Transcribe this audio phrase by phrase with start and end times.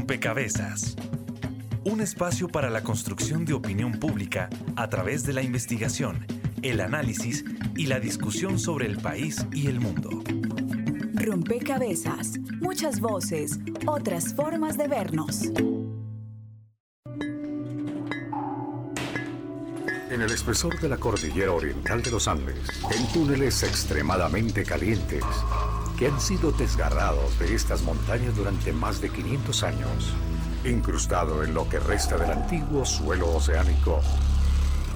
[0.00, 0.96] Rompecabezas.
[1.84, 6.26] Un espacio para la construcción de opinión pública a través de la investigación,
[6.62, 7.44] el análisis
[7.76, 10.08] y la discusión sobre el país y el mundo.
[11.12, 12.38] Rompecabezas.
[12.62, 15.42] Muchas voces, otras formas de vernos.
[20.10, 22.56] En el espesor de la cordillera oriental de los Andes,
[22.90, 25.24] en túneles extremadamente calientes,
[26.00, 30.14] que han sido desgarrados de estas montañas durante más de 500 años,
[30.64, 34.00] incrustado en lo que resta del antiguo suelo oceánico,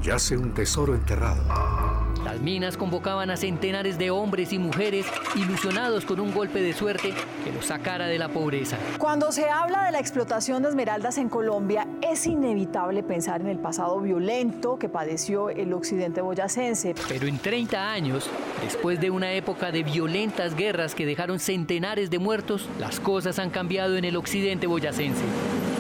[0.03, 5.07] yace un tesoro enterrado las minas convocaban a centenares de hombres y mujeres
[5.37, 7.13] ilusionados con un golpe de suerte
[7.45, 8.79] que los sacara de la pobreza.
[8.99, 13.59] Cuando se habla de la explotación de esmeraldas en Colombia, es inevitable pensar en el
[13.59, 16.95] pasado violento que padeció el occidente boyacense.
[17.09, 18.31] Pero en 30 años,
[18.63, 23.51] después de una época de violentas guerras que dejaron centenares de muertos, las cosas han
[23.51, 25.25] cambiado en el occidente boyacense.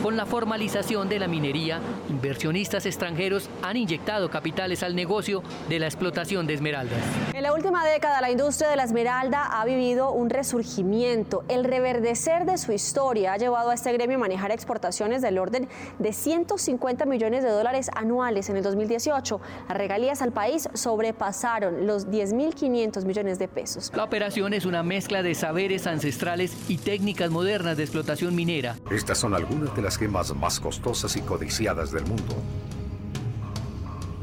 [0.04, 5.86] Con la formalización de la minería, inversionistas extranjeros han inyectado capitales al negocio de la
[5.86, 6.98] explotación de esmeraldas.
[7.32, 11.42] En la última década, la industria de la esmeralda ha vivido un resurgimiento.
[11.48, 15.70] El reverdecer de su historia ha llevado a este gremio a manejar exportaciones del orden
[15.98, 19.40] de 150 millones de dólares anuales en el 2018.
[19.70, 23.90] Las regalías al país sobrepasaron los 10.500 millones de pesos.
[23.94, 28.76] La operación es una mezcla de saberes ancestrales y técnicas modernas de explotación minera.
[28.90, 32.34] Estas son algunas de las gemas más costosas y codiciadas del mundo.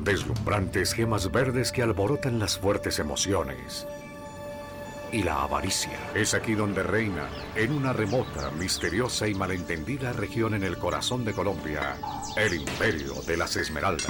[0.04, 3.86] Deslumbrantes gemas verdes que alborotan las fuertes emociones.
[5.12, 10.64] Y la avaricia es aquí donde reina, en una remota, misteriosa y malentendida región en
[10.64, 11.98] el corazón de Colombia,
[12.38, 14.08] el imperio de las esmeraldas.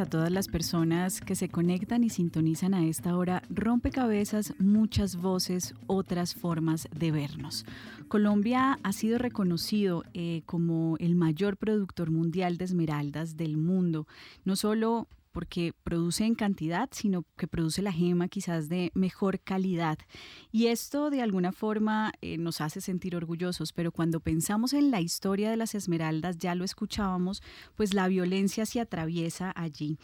[0.00, 3.42] A todas las personas que se conectan y sintonizan a esta hora.
[3.50, 7.66] Rompecabezas, muchas voces, otras formas de vernos.
[8.08, 14.06] Colombia ha sido reconocido eh, como el mayor productor mundial de esmeraldas del mundo,
[14.44, 19.98] no solo porque produce en cantidad, sino que produce la gema quizás de mejor calidad.
[20.52, 25.00] Y esto de alguna forma eh, nos hace sentir orgullosos, pero cuando pensamos en la
[25.00, 27.42] historia de las esmeraldas, ya lo escuchábamos,
[27.76, 29.98] pues la violencia se atraviesa allí.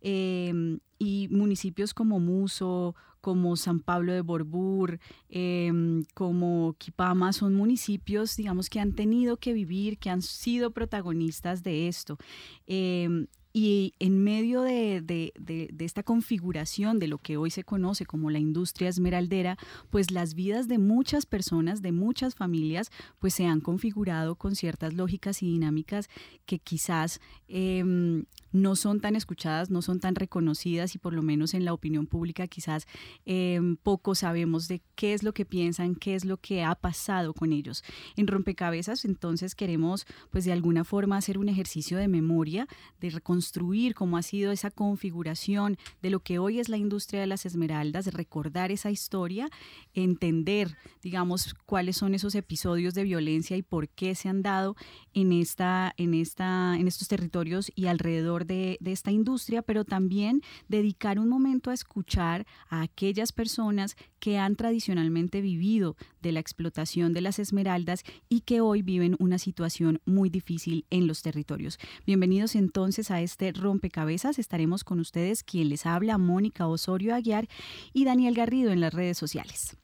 [0.00, 4.98] Em, y municipios como Muso, como San Pablo de Borbur,
[5.28, 11.62] em, como Quipama, son municipios, digamos, que han tenido que vivir, que han sido protagonistas
[11.62, 12.18] de esto.
[12.66, 15.32] Em, y en medio de,
[15.78, 19.58] esta configuración de lo que hoy se conoce como la industria esmeraldera,
[19.90, 24.94] pues las vidas de muchas personas, de muchas familias, pues se han configurado con ciertas
[24.94, 26.08] lógicas y dinámicas
[26.46, 31.52] que quizás em, no son tan escuchadas, no son tan reconocidas y por lo menos
[31.52, 32.86] en la opinión pública quizás
[33.26, 37.34] em, poco sabemos de qué es lo que piensan, qué es lo que ha pasado
[37.34, 37.84] con ellos.
[38.16, 42.66] En rompecabezas entonces queremos pues de alguna forma hacer un ejercicio de memoria,
[43.00, 43.10] de
[43.42, 47.44] reconstruir cómo ha sido esa configuración de lo que hoy es la industria de las
[47.44, 49.48] esmeraldas, recordar esa historia,
[49.94, 54.76] entender digamos cuáles son esos episodios de violencia y por qué se han dado
[55.12, 61.18] en, esta, en, esta, en estos territorios y alrededor de, esta industria, pero también dedicar
[61.18, 67.20] un momento a escuchar a aquellas personas que han tradicionalmente vivido de la explotación de
[67.20, 71.78] las esmeraldas y que hoy viven una situación muy difícil en los territorios.
[72.06, 74.38] Bienvenidos entonces a este rompecabezas.
[74.38, 77.48] Estaremos con ustedes quien les habla, Mónica Osorio Aguiar
[77.92, 79.76] y Daniel Garrido en las redes sociales.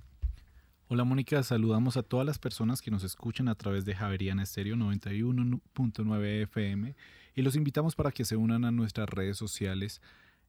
[0.90, 4.74] Hola Mónica, saludamos a todas las personas que nos escuchan a través de Javeriana Estéreo
[4.76, 6.96] 91.9 FM
[7.34, 10.00] y los invitamos para que se unan a nuestras redes sociales.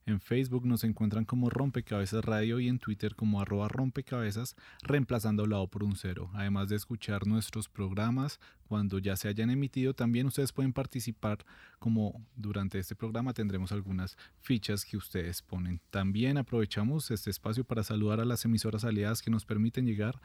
[0.09, 5.59] En Facebook nos encuentran como Rompecabezas Radio y en Twitter como arroba rompecabezas, reemplazando la
[5.59, 6.31] O por un cero.
[6.33, 11.45] Además de escuchar nuestros programas cuando ya se hayan emitido, también ustedes pueden participar
[11.77, 15.79] como durante este programa tendremos algunas fichas que ustedes ponen.
[15.91, 20.19] También aprovechamos este espacio para saludar a las emisoras aliadas que nos permiten llegar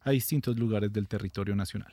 [0.00, 1.92] a distintos lugares del territorio nacional.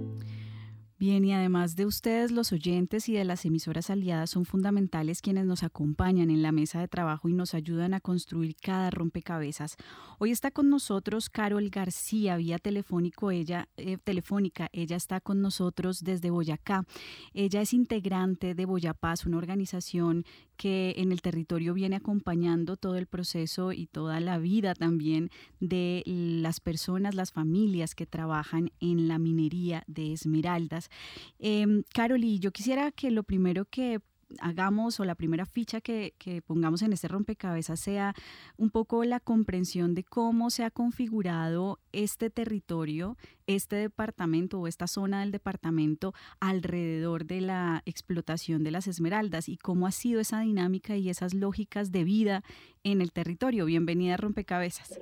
[1.01, 5.47] Bien, y además de ustedes, los oyentes y de las emisoras aliadas son fundamentales quienes
[5.47, 9.79] nos acompañan en la mesa de trabajo y nos ayudan a construir cada rompecabezas.
[10.23, 14.69] Hoy está con nosotros Carol García, vía telefónico, ella, eh, telefónica.
[14.71, 16.85] Ella está con nosotros desde Boyacá.
[17.33, 20.27] Ella es integrante de Boyapaz, una organización
[20.59, 26.03] que en el territorio viene acompañando todo el proceso y toda la vida también de
[26.05, 30.91] las personas, las familias que trabajan en la minería de esmeraldas.
[31.39, 34.03] Eh, Carol, yo quisiera que lo primero que
[34.39, 36.15] hagamos o la primera ficha que,
[36.47, 38.15] pongamos en este rompecabezas sea
[38.57, 43.17] un poco la comprensión de cómo se ha configurado este territorio,
[43.47, 49.57] este departamento o esta zona del departamento alrededor de la explotación de las esmeraldas y
[49.57, 52.43] cómo ha sido esa dinámica y esas lógicas de vida
[52.85, 53.65] en el territorio.
[53.65, 55.01] Bienvenida a Rompecabezas.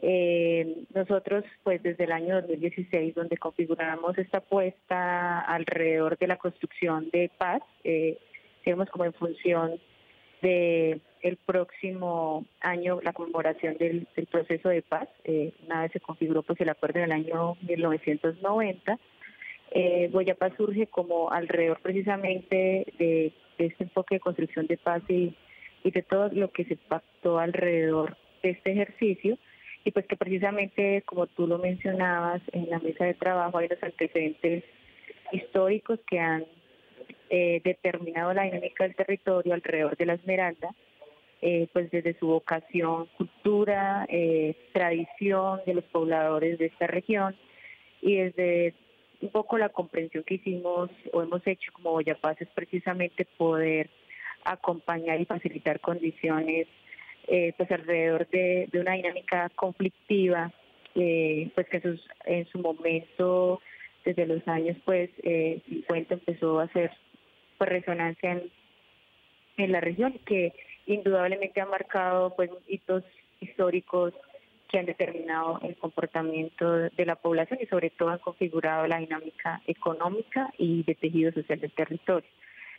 [0.00, 7.10] Eh, nosotros, pues desde el año 2016, donde configuramos esta apuesta alrededor de la construcción
[7.10, 8.18] de paz, eh,
[8.64, 9.80] digamos como en función
[10.42, 15.08] de el próximo año la conmemoración del, proceso de paz.
[15.24, 18.98] Eh, una vez se configuró pues el acuerdo en el año 1990.
[19.70, 25.34] Eh, Boyapaz surge como alrededor precisamente de, este enfoque de construcción de paz y,
[25.82, 29.36] y de todo lo que se pactó alrededor de este ejercicio
[29.88, 33.82] y pues que precisamente, como tú lo mencionabas, en la mesa de trabajo hay los
[33.82, 34.62] antecedentes
[35.32, 36.44] históricos que han
[37.30, 40.74] eh, determinado la dinámica del territorio alrededor de la Esmeralda,
[41.40, 47.34] eh, pues desde su vocación, cultura, eh, tradición de los pobladores de esta región
[48.02, 48.74] y desde
[49.22, 53.88] un poco la comprensión que hicimos o hemos hecho como Boyapaz es precisamente poder
[54.44, 56.66] acompañar y facilitar condiciones
[57.30, 60.50] eh, pues alrededor de, una dinámica conflictiva,
[60.94, 61.82] eh, pues que
[62.24, 63.60] en su momento,
[64.02, 66.90] desde los años pues 50 eh, empezó a hacer
[67.58, 68.50] pues, resonancia en,
[69.58, 70.54] en la región, que
[70.86, 73.04] indudablemente ha marcado pues hitos
[73.40, 74.14] históricos
[74.70, 79.60] que han determinado el comportamiento de la población y sobre todo han configurado la dinámica
[79.66, 82.28] económica y de tejido social del territorio.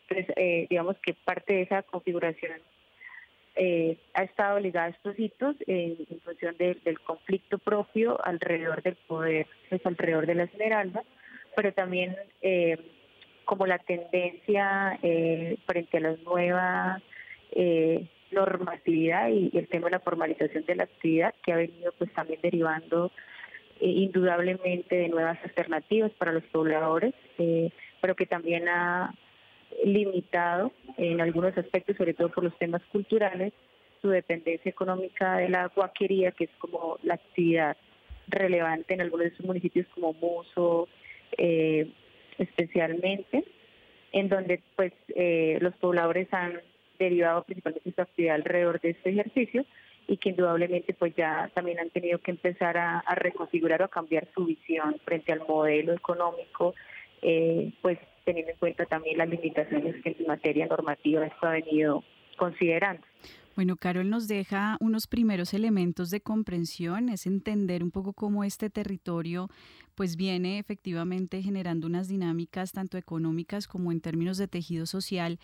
[0.08, 2.54] Entonces, digamos que parte de esa configuración
[3.62, 9.48] eh, ha estado ligada a estos hitos en, función del conflicto propio alrededor del poder,
[9.68, 11.04] pues alrededor de la esmeralda,
[11.58, 12.78] pero también eh,
[13.44, 17.02] como la tendencia eh, frente a la nueva
[18.32, 22.40] normatividad y, el tema de la formalización de la actividad que ha venido pues también
[22.42, 23.12] derivando
[23.82, 27.14] indudablemente de nuevas alternativas para los pobladores,
[28.00, 29.14] pero que también ha
[29.84, 33.54] limitado en algunos aspectos, sobre todo por los temas culturales,
[34.02, 37.78] su dependencia económica de la guaquería, que es como la actividad
[38.28, 40.88] relevante en algunos de sus municipios como Muso,
[41.38, 41.92] eh,
[42.38, 43.44] especialmente,
[44.12, 46.62] en donde pues eh, los pobladores han
[46.98, 49.66] derivado principalmente su actividad alrededor de este ejercicio
[50.08, 54.28] y que indudablemente pues ya también han tenido que empezar a, reconfigurar o a cambiar
[54.34, 56.74] su visión frente al modelo económico,
[57.22, 62.04] eh, pues teniendo en cuenta también las limitaciones que en materia normativa esto ha venido
[62.38, 63.02] considerando.
[63.56, 68.70] Bueno, Carol nos deja unos primeros elementos de comprensión, es entender un poco cómo este
[68.70, 69.50] territorio
[69.96, 75.40] pues viene efectivamente generando unas dinámicas tanto económicas como en términos de tejido social,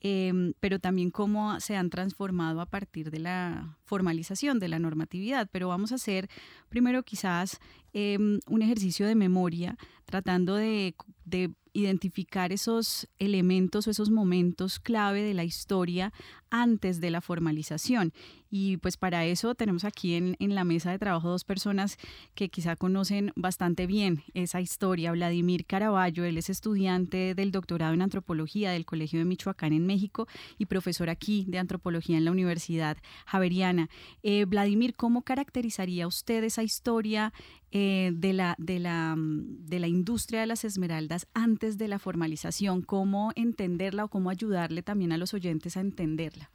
[0.00, 5.48] em, pero también cómo se han transformado a partir de la formalización de la normatividad.
[5.50, 6.28] Pero vamos a hacer
[6.68, 7.58] primero quizás
[7.94, 15.22] em, un ejercicio de memoria tratando de, de identificar esos elementos o esos momentos clave
[15.22, 16.12] de la historia
[16.50, 18.12] antes de la formalización.
[18.50, 21.98] Y pues para eso tenemos aquí en, en, la mesa de trabajo dos personas
[22.34, 25.12] que quizá conocen bastante bien esa historia.
[25.12, 30.28] Vladimir Caraballo, él es estudiante del doctorado en antropología del Colegio de Michoacán en México
[30.58, 33.88] y profesor aquí de antropología en la Universidad Javeriana.
[34.22, 37.32] Eh, Vladimir, ¿cómo caracterizaría usted esa historia
[37.72, 42.82] eh, de, la, de, la, de la industria de las esmeraldas antes de la formalización?
[42.82, 46.45] ¿Cómo entenderla o cómo ayudarle también a los oyentes a entenderla?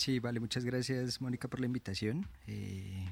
[0.00, 2.26] Sí, vale, muchas gracias Mónica por la invitación.
[2.46, 3.04] Eh,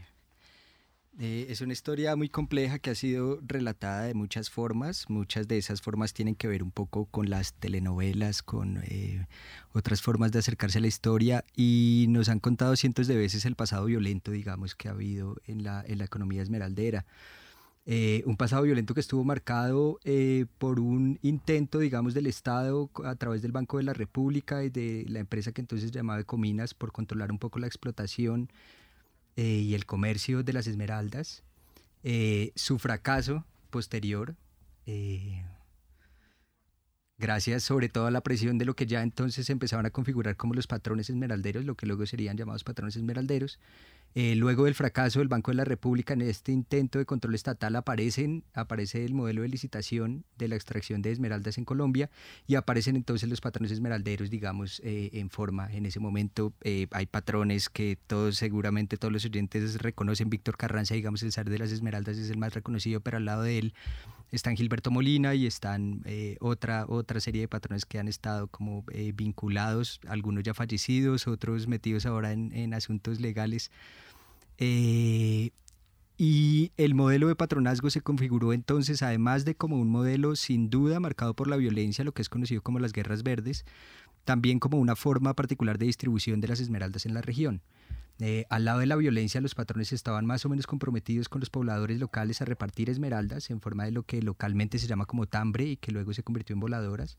[1.19, 5.05] eh, es una historia muy compleja que ha sido relatada de muchas formas.
[5.11, 9.27] Muchas de esas formas tienen que ver un poco con las telenovelas, con eh,
[9.73, 13.55] otras formas de acercarse a la historia y nos han contado cientos de veces el
[13.55, 17.05] pasado violento, digamos, que ha habido en la, en la economía esmeraldera.
[17.91, 23.15] Eh, un pasado violento que estuvo marcado eh, por un intento, digamos, del Estado a
[23.15, 26.93] través del Banco de la República y de la empresa que entonces llamaba Ecominas por
[26.93, 28.51] controlar un poco la explotación
[29.37, 31.45] eh, y el comercio de las esmeraldas.
[32.57, 34.37] su fracaso posterior,
[37.17, 40.53] gracias sobre todo a la presión de lo que ya entonces empezaban a configurar como
[40.53, 43.59] los patrones esmeralderos, lo que luego serían llamados patrones esmeralderos,
[44.15, 47.77] eh, luego del fracaso del Banco de la República en este intento de control estatal
[47.77, 52.11] aparecen, aparece el modelo de licitación de la extracción de esmeraldas en Colombia
[52.47, 55.73] y aparecen entonces los patrones esmeralderos, digamos, eh, en forma.
[55.73, 60.31] En ese momento eh, hay patrones que todos, seguramente todos los oyentes reconocen.
[60.31, 63.43] Víctor Carranza, digamos, el zar de las esmeraldas es el más reconocido, pero al lado
[63.43, 63.75] de él
[64.33, 66.03] están Gilberto Molina y están
[66.41, 68.85] otra, otra serie de patrones que han estado como
[69.15, 73.71] vinculados, algunos ya fallecidos, otros metidos ahora en, en asuntos legales.
[74.59, 75.51] Eh,
[76.21, 80.99] y el modelo de patronazgo se configuró entonces, además de como un modelo sin duda
[80.99, 83.65] marcado por la violencia, lo que es conocido como las guerras verdes,
[84.25, 87.63] también como una forma particular de distribución de las esmeraldas en la región.
[88.21, 91.51] Eh, al lado de la violencia, los patrones estaban más o menos comprometidos con los
[91.51, 95.67] pobladores locales a repartir esmeraldas en forma de lo que localmente se llama como tambre
[95.67, 97.17] y que luego se convirtió en voladoras.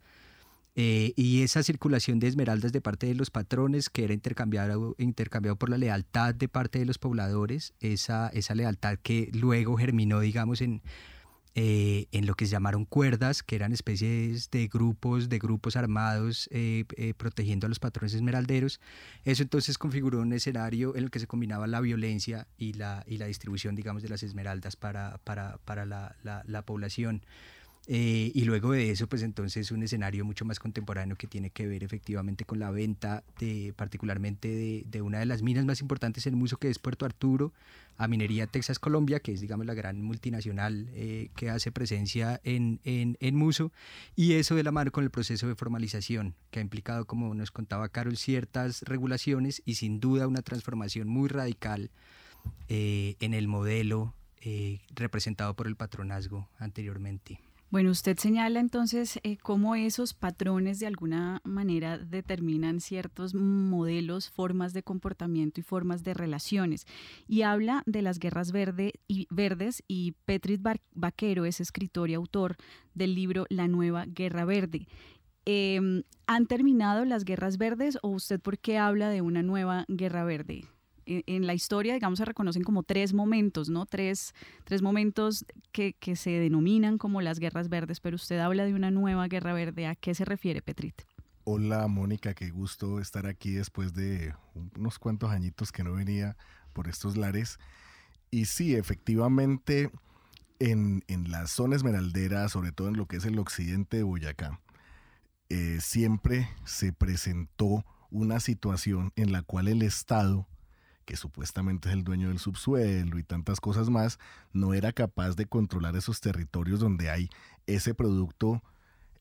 [0.81, 5.57] Eh, y esa circulación de esmeraldas de parte de los patrones, que era intercambiado, intercambiado
[5.57, 10.61] por la lealtad de parte de los pobladores, esa, esa lealtad que luego germinó, digamos,
[10.61, 10.81] en,
[11.53, 16.47] eh, en lo que se llamaron cuerdas, que eran especies de grupos, de grupos armados
[16.49, 16.85] eh,
[17.17, 18.79] protegiendo a los patrones esmeralderos.
[19.25, 23.17] Eso entonces configuró un escenario en el que se combinaba la violencia y la, y
[23.17, 27.25] la distribución, digamos, de las esmeraldas para, para, para la, la, la población.
[27.91, 31.65] Eh, y luego de eso, pues entonces un escenario mucho más contemporáneo que tiene que
[31.65, 36.35] ver efectivamente con la venta de particularmente de, una de las minas más importantes en
[36.35, 37.51] Muso, que es Puerto Arturo,
[37.97, 42.79] a Minería Texas Colombia, que es digamos la gran multinacional eh, que hace presencia en,
[42.83, 43.71] en, en, Muso,
[44.15, 47.49] y eso de la mano con el proceso de formalización, que ha implicado, como nos
[47.49, 51.89] contaba Carol, ciertas regulaciones y sin duda una transformación muy radical
[52.67, 54.13] eh, en el modelo
[54.93, 57.39] representado por el patronazgo anteriormente.
[57.71, 64.73] Bueno, usted señala entonces eh, cómo esos patrones de alguna manera determinan ciertos modelos, formas
[64.73, 66.87] de comportamiento y formas de relaciones.
[67.27, 70.59] Y habla de las guerras verde y, verdes y Petris
[70.95, 72.57] Vaquero es escritor y autor
[72.95, 74.87] del libro La Nueva Guerra Verde.
[75.45, 80.23] Em, ¿Han terminado las guerras verdes o usted por qué habla de una nueva guerra
[80.23, 80.65] verde?
[81.09, 83.85] En la historia, digamos, se reconocen como tres momentos, ¿no?
[83.85, 88.73] Tres, tres momentos que, que, se denominan como las guerras verdes, pero usted habla de
[88.73, 89.87] una nueva guerra verde.
[89.87, 91.01] ¿A qué se refiere, Petrit?
[91.43, 94.35] Hola, Mónica, qué gusto estar aquí después de
[94.75, 96.37] unos cuantos añitos que no venía
[96.73, 97.57] por estos lares.
[98.29, 99.89] Y sí, efectivamente,
[100.59, 104.59] en, en la zona esmeraldera, sobre todo en lo que es el occidente de Boyacá,
[105.49, 110.47] eh, siempre se presentó una situación en la cual el Estado
[111.09, 114.19] que supuestamente es el dueño del subsuelo y tantas cosas más,
[114.53, 117.31] no era capaz de controlar esos territorios donde hay
[117.65, 118.61] ese producto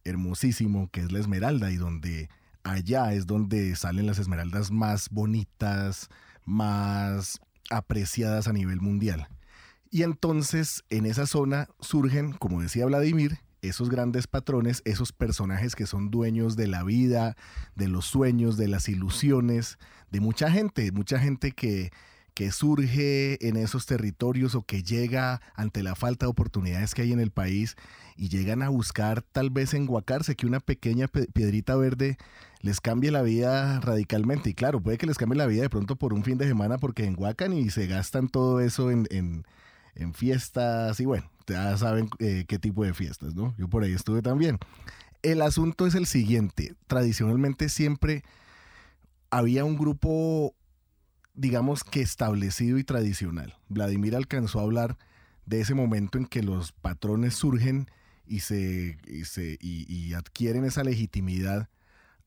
[0.04, 2.28] hermosísimo que es la esmeralda y donde
[2.62, 6.10] allá es donde salen las esmeraldas más bonitas,
[6.44, 7.40] más
[7.70, 9.26] apreciadas a nivel mundial.
[9.90, 15.86] Y entonces en esa zona surgen, como decía Vladimir, esos grandes patrones, esos personajes que
[15.86, 17.36] son dueños de la vida,
[17.74, 19.78] de los sueños, de las ilusiones,
[20.10, 21.90] de mucha gente, mucha gente que,
[22.34, 27.12] que surge en esos territorios o que llega ante la falta de oportunidades que hay
[27.12, 27.74] en el país
[28.16, 32.16] y llegan a buscar tal vez enguacarse, que una pequeña piedrita verde
[32.60, 34.50] les cambie la vida radicalmente.
[34.50, 36.78] Y claro, puede que les cambie la vida de pronto por un fin de semana
[36.78, 39.44] porque enguacan y se gastan todo eso en, en,
[39.98, 43.54] en fiestas y bueno, ya saben eh, qué tipo de fiestas, ¿no?
[43.58, 44.58] Yo por ahí estuve también.
[45.22, 48.22] El asunto es el siguiente, tradicionalmente siempre
[49.30, 50.54] había un grupo,
[51.34, 53.56] digamos que establecido y tradicional.
[53.68, 54.96] Vladimir alcanzó a hablar
[55.44, 57.90] de ese momento en que los patrones surgen
[58.26, 58.98] y, se,
[59.60, 61.68] y, adquieren esa legitimidad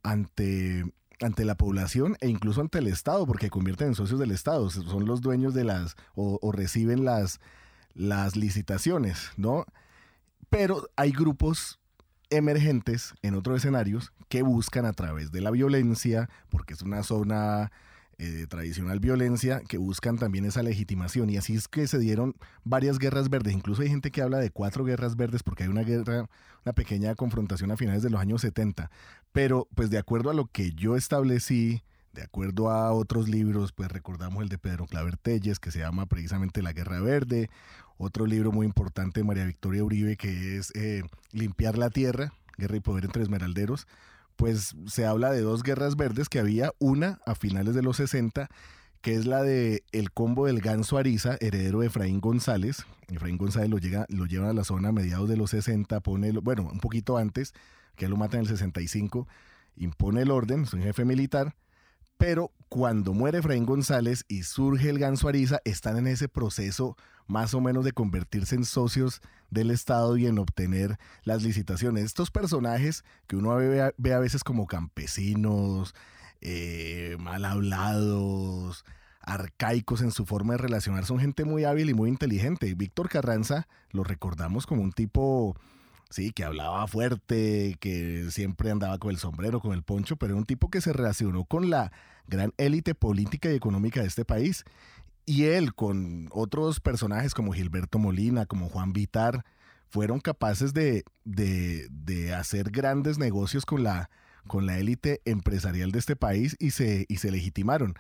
[0.04, 0.84] ante,
[1.22, 5.06] ante la población e incluso ante el Estado, porque convierten en socios del Estado, son
[5.06, 7.40] los dueños de las o reciben las
[7.94, 9.66] las licitaciones, ¿no?
[10.50, 11.80] Pero hay grupos
[12.30, 17.72] emergentes en otros escenarios que buscan a través de la violencia, porque es una zona
[18.18, 21.30] eh, de tradicional violencia, que buscan también esa legitimación.
[21.30, 23.54] Y así es que se dieron varias guerras verdes.
[23.54, 26.30] Incluso hay gente que habla de cuatro guerras verdes porque hay una guerra,
[26.64, 28.90] una pequeña confrontación a finales de los años 70.
[29.32, 31.84] Pero pues de acuerdo a lo que yo establecí
[32.14, 36.08] De acuerdo a otros libros, pues recordamos el de Pedro Claver Telles, que se llama
[36.08, 37.50] precisamente La Guerra Verde,
[37.98, 42.76] otro libro muy importante de María Victoria Uribe, que es eh, Limpiar la Tierra, Guerra
[42.76, 43.88] y Poder entre Esmeralderos,
[44.36, 48.50] pues se habla de dos guerras verdes que había, una a finales de los 60,
[49.02, 52.86] que es la de el combo del Ganso Ariza, heredero de Efraín González.
[53.08, 56.32] Efraín González lo, llega, lo lleva a la zona a mediados de los 60, pone,
[56.32, 57.54] bueno, un poquito antes,
[57.96, 59.28] que lo mata en el 65,
[59.76, 61.56] impone el orden, es un jefe militar,
[62.22, 67.56] pero cuando muere Efraín González y surge el Ganso Ariza, están en ese proceso más
[67.56, 72.06] o menos de convertirse en socios del Estado y en obtener las licitaciones.
[72.06, 75.96] Estos personajes que uno ve a, ve a veces como campesinos,
[76.42, 78.86] eh, mal hablados,
[79.22, 82.76] arcaicos en su forma de relacionar, son gente muy hábil y muy inteligente.
[82.76, 85.60] Víctor Carranza lo recordamos como un tipo,
[86.12, 90.40] sí, que hablaba fuerte, que siempre andaba con el sombrero, con el poncho, pero era
[90.40, 91.92] un tipo que se relacionó con la
[92.28, 94.64] gran élite política y económica de este país
[95.26, 99.46] y él con otros personajes como Gilberto Molina, como Juan Vitar,
[99.90, 104.10] fueron capaces de, de, hacer grandes negocios con la,
[104.48, 107.96] con la élite empresarial de este país y se, y se legitimaron.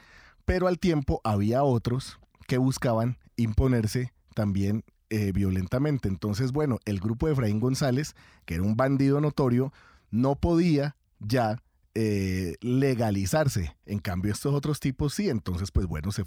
[0.45, 6.07] Pero al tiempo había otros que buscaban imponerse también eh, violentamente.
[6.07, 8.15] Entonces, bueno, el grupo de Efraín González,
[8.45, 9.73] que era un bandido notorio,
[10.09, 11.61] no podía ya
[11.95, 13.75] eh, legalizarse.
[13.85, 15.29] En cambio, estos otros tipos sí.
[15.29, 16.23] Entonces, pues bueno, se,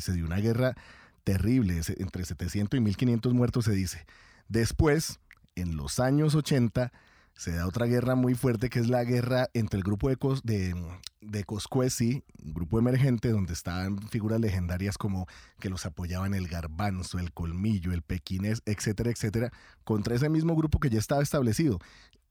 [0.00, 0.76] se, dio una guerra
[1.24, 4.06] terrible, entre 700 y 1500 muertos se dice.
[4.48, 5.18] Después,
[5.56, 6.92] en los años 80,
[7.40, 10.74] se da otra guerra muy fuerte que es la guerra entre el grupo de, de,
[11.22, 15.26] de Coscuesi, un grupo emergente donde estaban figuras legendarias como
[15.58, 19.52] que los apoyaban el garbanzo, el colmillo, el pequinés, etcétera, etcétera,
[19.84, 21.78] contra ese mismo grupo que ya estaba establecido.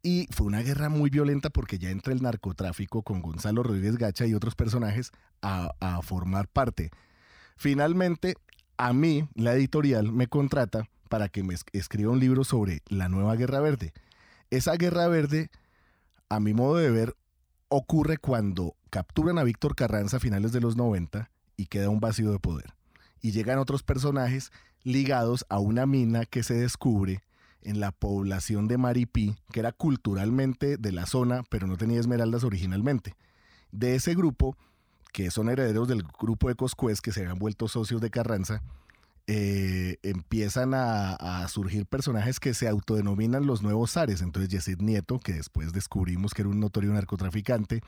[0.04, 4.28] Y fue una guerra muy violenta porque ya entra el narcotráfico con Gonzalo Rodríguez Gacha
[4.28, 5.12] y otros personajes
[5.42, 5.72] a,
[6.04, 6.92] formar parte.
[7.58, 8.36] Finalmente,
[8.78, 13.36] a mí, la editorial me contrata para que me escriba un libro sobre la nueva
[13.36, 13.92] Guerra Verde.
[14.52, 15.52] Esa Guerra Verde,
[16.28, 17.16] a mi modo de ver,
[17.68, 22.32] ocurre cuando capturan a Víctor Carranza a finales de los 90 y queda un vacío
[22.32, 22.74] de poder.
[23.22, 24.52] Y llegan otros personajes
[24.84, 27.24] ligados a una mina que se descubre
[27.62, 32.44] en la población de Maripí, que era culturalmente de la zona, pero no tenía esmeraldas
[32.44, 33.16] originalmente.
[33.72, 34.58] De ese grupo,
[35.14, 38.64] que son herederos del grupo de Coscuez, que se habían vuelto socios de Carranza,
[39.32, 44.22] eh, empiezan a, surgir personajes que se autodenominan los nuevos zares.
[44.22, 47.82] Entonces, Yesid Nieto, que después descubrimos que era un notorio narcotraficante,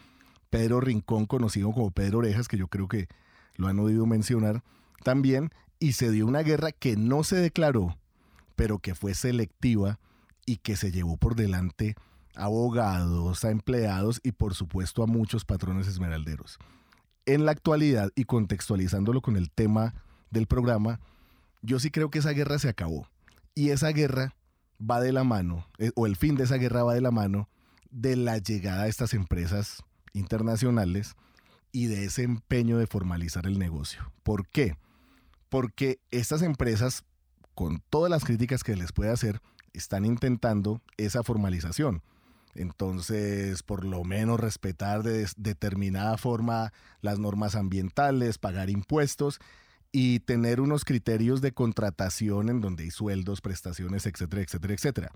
[0.49, 3.07] Pedro Rincón, conocido como Pedro Orejas, que yo creo que
[3.55, 4.63] lo han oído mencionar
[5.03, 5.49] también,
[5.79, 7.97] y se dio una guerra que no se declaró
[8.61, 9.99] pero que fue selectiva
[10.45, 11.95] y que se llevó por delante
[12.35, 16.59] a abogados, a empleados y por supuesto a muchos patrones esmeralderos.
[17.25, 19.95] En la actualidad y contextualizándolo con el tema
[20.29, 20.99] del programa,
[21.61, 23.07] yo sí creo que esa guerra se acabó.
[23.53, 24.35] Y esa guerra
[24.79, 27.49] va de la mano, eh, o el fin de esa guerra va de la mano
[27.91, 31.15] de la llegada de estas empresas internacionales
[31.71, 34.11] y de ese empeño de formalizar el negocio.
[34.23, 34.77] ¿Por qué?
[35.49, 37.03] Porque estas empresas
[37.53, 39.41] con todas las críticas que les puede hacer,
[39.73, 42.01] están intentando esa formalización.
[42.53, 49.39] Entonces, por lo menos respetar de determinada forma las normas ambientales, pagar impuestos
[49.91, 55.11] y tener unos criterios de contratación en donde hay sueldos, prestaciones, etcétera, etcétera, etcétera.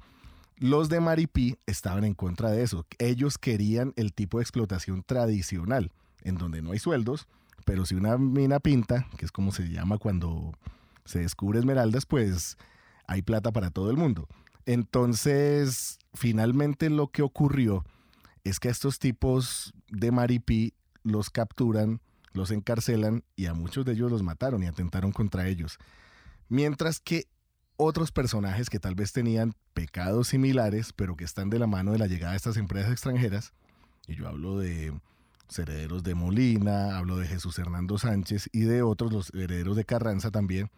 [0.57, 2.85] Los de Maripí estaban en contra de eso.
[2.97, 5.91] Ellos querían el tipo de explotación tradicional,
[6.23, 7.27] en donde no hay sueldos,
[7.65, 10.53] pero si una mina pinta, que es como se llama cuando
[11.03, 12.57] se descubre esmeraldas, pues
[13.07, 14.27] hay plata para todo el mundo.
[14.65, 17.85] Entonces, finalmente lo que ocurrió
[18.43, 22.01] es que estos tipos de Maripí los capturan,
[22.35, 25.77] los encarcelan y a muchos de ellos los mataron y atentaron contra ellos.
[26.49, 27.27] Mientras que
[27.77, 31.99] otros personajes que tal vez tenían pecados similares, pero que están de la mano de
[31.99, 33.53] la llegada de estas empresas extranjeras,
[34.07, 34.93] y yo hablo de
[35.57, 40.31] herederos de Molina, hablo de Jesús Hernando Sánchez y de otros, los herederos de Carranza
[40.31, 40.69] también,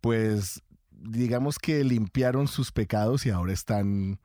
[0.00, 4.18] pues digamos que limpiaron sus pecados y ahora están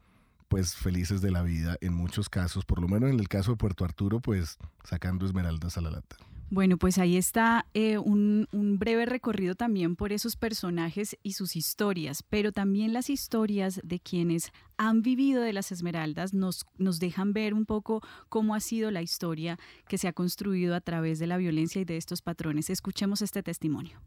[0.47, 3.57] pues felices de la vida en muchos casos, por lo menos en el caso de
[3.57, 6.17] Puerto Arturo, pues sacando esmeraldas a la lata.
[6.51, 11.55] Bueno, pues ahí está eh, un, un, breve recorrido también por esos personajes y sus
[11.55, 17.33] historias, pero también las historias de quienes han vivido de las esmeraldas nos, nos dejan
[17.33, 21.27] ver un poco cómo ha sido la historia que se ha construido a través de
[21.27, 22.71] la violencia y de estos patrones.
[22.71, 24.01] Escuchemos este testimonio.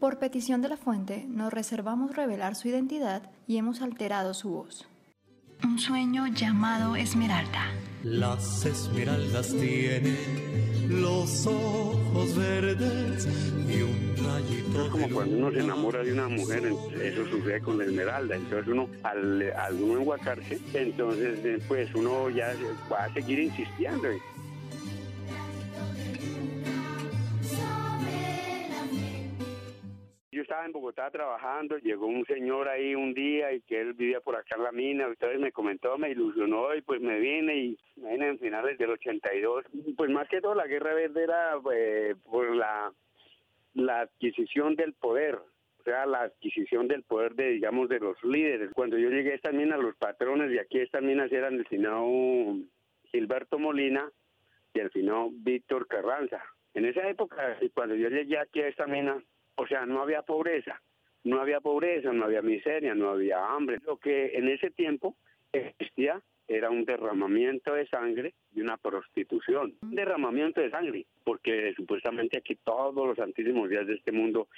[0.00, 4.86] Por petición de la fuente, nos reservamos revelar su identidad y hemos alterado su voz.
[5.64, 7.72] Un sueño llamado Esmeralda.
[8.02, 10.16] Las esmeraldas tienen
[10.88, 13.26] los ojos verdes
[13.68, 14.84] y un rayito.
[14.84, 18.36] Es como cuando uno se enamora de una mujer, eso sucede con la esmeralda.
[18.36, 22.54] Entonces uno, al, al uno enguacarse, entonces eh, pues uno ya
[22.92, 24.08] va a seguir insistiendo.
[30.36, 34.20] Yo estaba en Bogotá trabajando, llegó un señor ahí un día y que él vivía
[34.20, 37.78] por acá en la mina, entonces me comentó, me ilusionó y pues me vine y
[37.96, 39.64] me vine en finales del 82.
[39.96, 42.92] Pues más que todo la guerra verde era eh, por la,
[43.72, 48.72] la adquisición del poder, o sea, la adquisición del poder de, digamos, de los líderes.
[48.74, 52.04] Cuando yo llegué a estas minas, los patrones de aquí estas minas eran el finado
[53.04, 54.06] Gilberto Molina
[54.74, 56.44] y el finado Víctor Carranza.
[56.74, 59.18] En esa época, cuando yo llegué aquí a esta mina,
[59.56, 60.80] o sea, no había pobreza,
[61.24, 63.78] no había pobreza, no había miseria, no había hambre.
[63.84, 65.16] Lo que en ese tiempo
[65.52, 69.74] existía era un derramamiento de sangre y una prostitución.
[69.82, 74.48] Un derramamiento de sangre, porque supuestamente aquí todos los santísimos días de este mundo,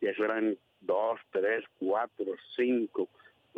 [0.00, 3.08] eso eran dos, tres, cuatro, cinco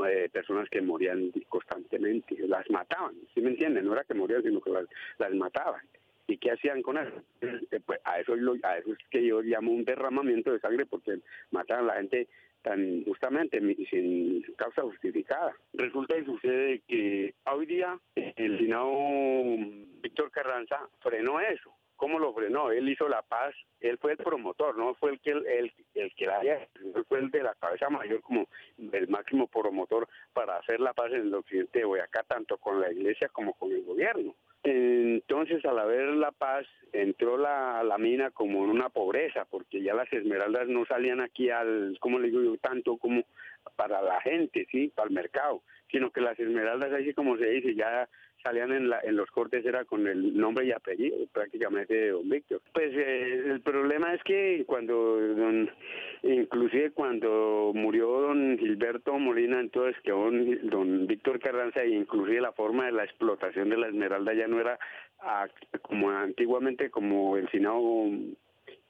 [0.07, 3.85] eh, personas que morían constantemente, las mataban, ¿sí me entienden?
[3.85, 4.87] No era que morían, sino que las,
[5.19, 5.83] las mataban.
[6.29, 7.23] ¿Y qué hacían con eso?
[7.41, 11.19] Eh, pues a eso, a eso es que yo llamo un derramamiento de sangre porque
[11.51, 12.29] mataban a la gente
[12.63, 15.57] tan justamente sin causa justificada.
[15.73, 18.93] Resulta y sucede que hoy día el finado
[20.03, 21.73] Víctor Carranza frenó eso.
[21.97, 22.71] ¿Cómo lo frenó?
[22.71, 26.27] Él hizo la paz, él fue el promotor, no fue el que el, el, que
[26.27, 30.93] la él fue el de la cabeza mayor como el máximo promotor para hacer la
[30.93, 34.37] paz en el occidente de Boyacá, tanto con la iglesia como con el gobierno.
[34.63, 39.95] Entonces, al haber la paz, entró la, la mina como en una pobreza, porque ya
[39.95, 43.25] las esmeraldas no salían aquí al, como le digo yo, tanto como
[43.77, 47.75] para la gente, sí, para el mercado, sino que las esmeraldas, así como se dice,
[47.75, 48.09] ya
[48.43, 52.29] salían en, la, en los cortes era con el nombre y apellido prácticamente de don
[52.29, 52.61] Víctor.
[52.73, 54.95] Pues eh, el problema es que cuando,
[55.35, 55.71] don,
[56.23, 62.87] inclusive cuando murió don Gilberto Molina, entonces que don, Víctor Carranza, e inclusive la forma
[62.87, 64.79] de la explotación de la esmeralda ya no era
[65.83, 67.83] como antiguamente como el Senado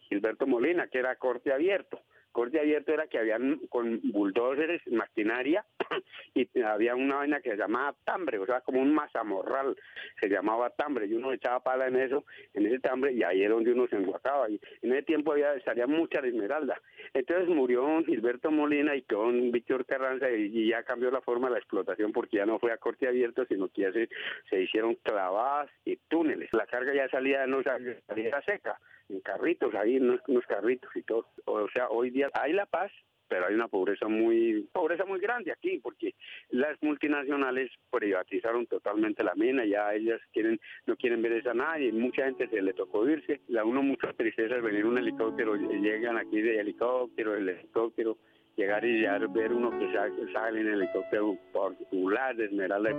[0.09, 2.01] Gilberto Molina, que era corte abierto
[2.33, 5.65] corte abierto era que habían con bulldozers, maquinaria,
[6.35, 9.77] y había una vaina que se llamaba tambre, o sea, como un mazamorral,
[10.21, 13.55] se llamaba tambre, y uno echaba pala en eso, en ese tambre, y ahí era
[13.55, 16.81] donde uno se enguacaba, y en ese tiempo había, salía mucha esmeralda.
[17.15, 21.59] Entonces murió Gilberto Molina y quedó Víctor Carranza, y, ya cambió la forma de la
[21.59, 24.09] explotación, porque ya no fue a corte abierto, sino que ya se,
[24.51, 26.53] se hicieron clavadas y túneles.
[26.53, 31.27] La carga ya salía, no salía seca, en carritos, ahí unos, unos carritos y todo.
[31.47, 32.91] O sea, hoy día hay la paz,
[33.29, 36.15] pero hay una pobreza muy pobreza muy grande aquí porque
[36.51, 42.25] las multinacionales privatizaron totalmente la mina ya ellas quieren no quieren ver esa nadie mucha
[42.25, 46.41] gente se le tocó irse la uno mucha tristeza es venir un helicóptero llegan aquí
[46.41, 48.17] de helicóptero el helicóptero
[48.59, 49.93] llegar y ya ver uno que
[50.33, 52.91] sale en helicóptero particular de Esmeralda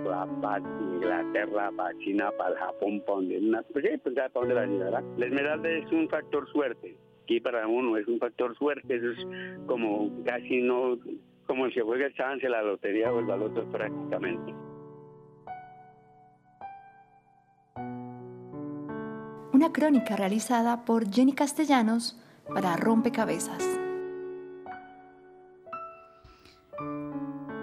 [0.41, 4.65] para Inglaterra, para China, para Japón, para donde una, pues sí, pues para dónde la
[4.65, 5.03] llegará.
[5.17, 6.95] La Esmeralda es un factor suerte,
[7.30, 9.28] aquí para uno es un factor suerte, eso es
[9.68, 10.98] como casi no,
[11.46, 14.52] como si juega el chance, la lotería o el baloto prácticamente.
[19.54, 22.20] Una crónica realizada por Jenny Castellanos
[22.52, 23.79] para Rompecabezas.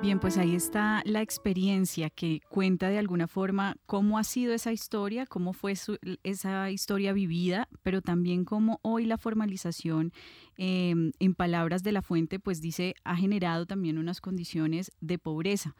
[0.03, 4.71] Bien, pues ahí está la experiencia que cuenta de alguna forma cómo ha sido esa
[4.73, 5.75] historia, cómo fue
[6.23, 10.13] esa historia vivida, pero también cómo hoy la formalización,
[10.57, 15.75] em, en palabras de la fuente, pues dice, ha generado también unas condiciones de pobreza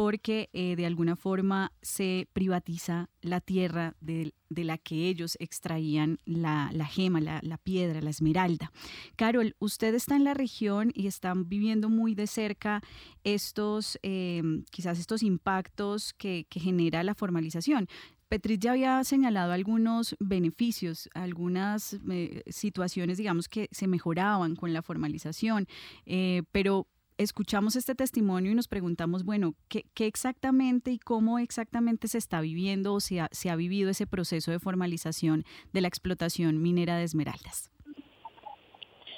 [0.00, 6.70] porque eh, de alguna forma se privatiza la tierra de, la que ellos extraían la,
[6.86, 8.72] gema, la, piedra, la esmeralda.
[9.16, 12.80] Carol, usted está en la región y están viviendo muy de cerca
[13.24, 17.86] estos, em, quizás estos impactos que, genera la formalización.
[18.30, 24.80] Petrit ya había señalado algunos beneficios, algunas eh, situaciones, digamos, que se mejoraban con la
[24.80, 25.66] formalización,
[26.06, 26.86] eh, pero
[27.22, 32.94] escuchamos este testimonio y nos preguntamos, bueno, ¿qué, exactamente y cómo exactamente se está viviendo
[32.94, 37.04] o se ha, se ha vivido ese proceso de formalización de la explotación minera de
[37.04, 37.70] esmeraldas?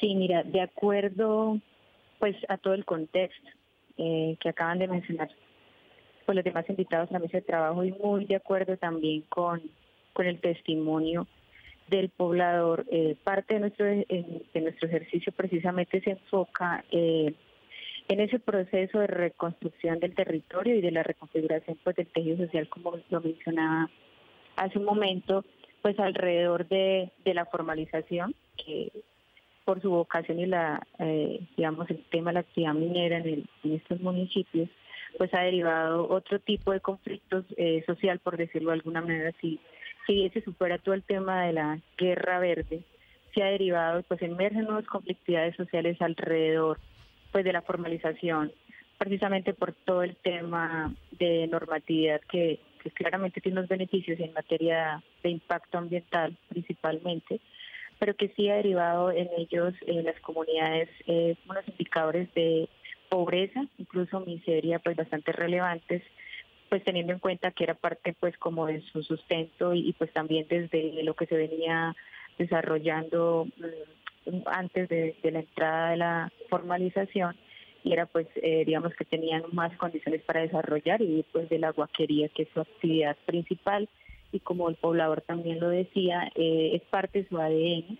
[0.01, 1.61] Sí, mira, de acuerdo
[2.19, 3.49] pues a todo el contexto
[3.99, 5.31] eh, que acaban de mencionar
[6.27, 9.61] pues los demás invitados a la mesa de trabajo y muy de acuerdo también con,
[10.19, 11.27] el testimonio
[11.89, 12.85] del poblador.
[12.91, 17.35] Eh, parte de nuestro, de nuestro ejercicio precisamente se enfoca eh,
[18.09, 22.69] en ese proceso de reconstrucción del territorio y de la reconfiguración pues, del tejido social,
[22.69, 23.91] como lo mencionaba
[24.57, 25.45] hace un momento,
[25.81, 28.93] pues alrededor de, la formalización, que
[29.65, 33.73] por su vocación y la, eh, digamos, el tema de la actividad minera en, en
[33.73, 34.69] estos municipios,
[35.19, 39.61] pues ha derivado otro tipo de conflictos eh, social, por decirlo de alguna manera, si,
[40.07, 42.83] si se supera todo el tema de la guerra verde,
[43.35, 46.79] se ha derivado, pues emergen nuevas conflictividades sociales alrededor
[47.33, 48.53] pues de la formalización,
[48.99, 52.61] precisamente por todo el tema de normatividad que,
[52.95, 57.41] claramente tiene unos beneficios en materia de impacto ambiental principalmente,
[57.99, 62.69] pero que sí ha derivado en ellos, en las comunidades, eh, unos indicadores de
[63.09, 66.03] pobreza, incluso miseria, pues bastante relevantes,
[66.69, 70.47] pues teniendo en cuenta que era parte pues como de su sustento y, pues también
[70.49, 71.95] desde lo que se venía
[72.39, 74.02] desarrollando mm,
[74.47, 77.37] antes de, la entrada de la formalización
[77.85, 81.71] y era pues eh, digamos que tenían más condiciones para desarrollar y pues de la
[81.71, 83.89] guaquería que es su actividad principal
[84.31, 87.99] y como el poblador también lo decía eh, es parte de su ADN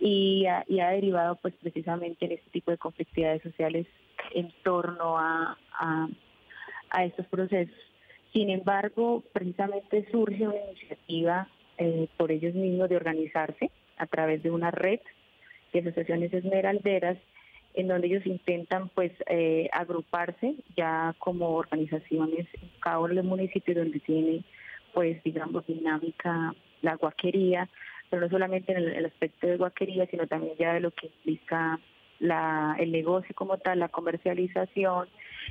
[0.00, 3.86] y ha, derivado pues precisamente en este tipo de conflictividades sociales
[4.34, 6.08] en torno a, a,
[6.90, 7.74] a estos procesos.
[8.32, 14.50] Sin embargo, precisamente surge una iniciativa eh, por ellos mismos de organizarse a través de
[14.50, 15.00] una red
[15.82, 17.18] de asociaciones esmeralderas
[17.74, 23.24] en donde ellos intentan pues eh, agruparse ya como organizaciones en cada uno de los
[23.24, 24.44] municipios donde tiene
[24.92, 27.68] pues digamos dinámica la guaquería,
[28.10, 31.80] pero no solamente en el, aspecto de guaquería, sino también ya de lo que implica
[32.20, 35.08] la, el negocio como tal, la comercialización,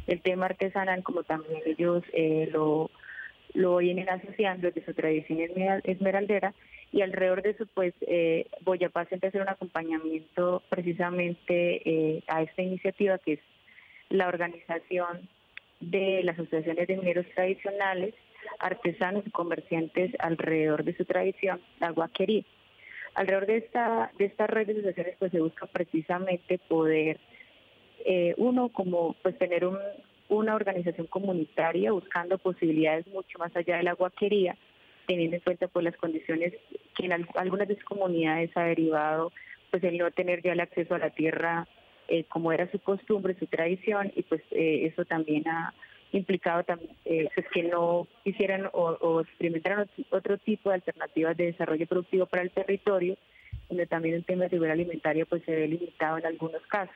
[0.08, 2.90] el tema artesanal, como también ellos eh, lo,
[3.54, 5.40] lo vienen asociando desde su tradición
[5.84, 6.54] esmeraldera
[6.92, 12.62] y alrededor de eso pues eh, Boyapá siempre hacer un acompañamiento precisamente eh, a esta
[12.62, 13.40] iniciativa que es
[14.10, 15.28] la organización
[15.80, 18.14] de las asociaciones de mineros tradicionales,
[18.60, 22.44] artesanos y comerciantes alrededor de su tradición, la guaquería.
[23.16, 27.20] Alrededor de esta, de esta red de asociaciones pues se busca precisamente poder,
[28.06, 29.78] eh, uno, como pues tener un,
[30.36, 34.56] una organización comunitaria buscando posibilidades mucho más allá de la guaquería,
[35.08, 36.54] teniendo en cuenta pues las condiciones
[36.96, 39.32] que en algunas de sus comunidades ha derivado
[39.72, 41.68] pues el no tener ya el acceso a la tierra
[42.08, 45.74] eh, como era su costumbre, su tradición, y pues eh, eso también ha
[46.12, 46.64] implicado
[47.06, 52.44] eh, pues, que no hicieran o, experimentaran otro tipo de alternativas de desarrollo productivo para
[52.44, 53.18] el territorio,
[53.70, 56.96] donde también el tema de seguridad alimentaria pues se ve limitado en algunos casos.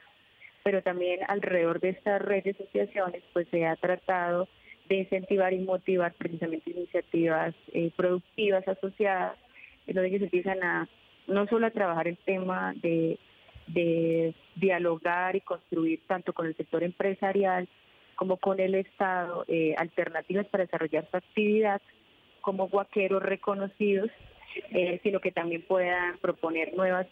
[0.68, 4.50] Pero también alrededor de estas redes de asociaciones pues se ha tratado
[4.90, 9.38] de incentivar y motivar precisamente iniciativas eh, productivas asociadas,
[9.88, 10.90] en donde ellos empiezan a
[11.28, 13.18] no solo a trabajar el tema de,
[13.68, 17.70] de dialogar y construir tanto con el sector empresarial,
[18.18, 21.82] como con el Estado eh, alternativas para desarrollar su actividad
[22.42, 24.10] como guaqueros reconocidos,
[24.72, 27.08] eh, sino que también puedan proponer nuevas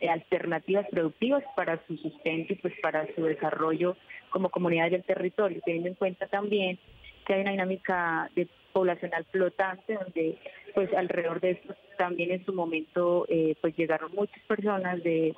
[0.00, 3.96] alternativas productivas para su sustento y pues para su desarrollo
[4.30, 6.78] como comunidad del territorio, teniendo en cuenta también
[7.26, 10.38] que hay una dinámica de poblacional flotante donde
[10.74, 13.26] pues alrededor de esto también en su momento
[13.60, 15.34] pues llegaron muchas personas de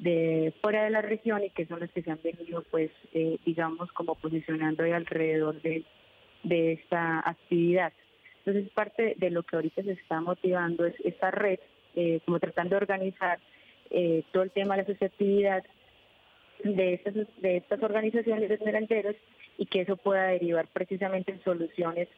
[0.00, 3.38] de fuera de la región y que son los que se han venido, pues, eh,
[3.44, 5.84] digamos, como posicionando ahí alrededor de,
[6.42, 7.92] de esta actividad.
[8.38, 11.58] Entonces, parte de lo que ahorita se está motivando es esta red,
[11.94, 13.38] eh, como tratando de organizar
[13.90, 15.64] eh, todo el tema de la asociatividad
[16.64, 19.16] de estas, de estas organizaciones de
[19.58, 22.08] y que eso pueda derivar precisamente en soluciones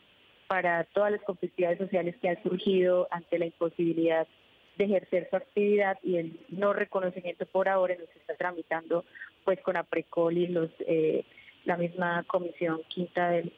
[0.47, 4.27] para todas las conflictividades sociales que han surgido ante la imposibilidad
[4.77, 9.05] de ejercer su actividad y el no reconocimiento por ahora nos está tramitando
[9.45, 11.25] pues con APRECOL y los eh,
[11.65, 13.53] la misma comisión quinta del,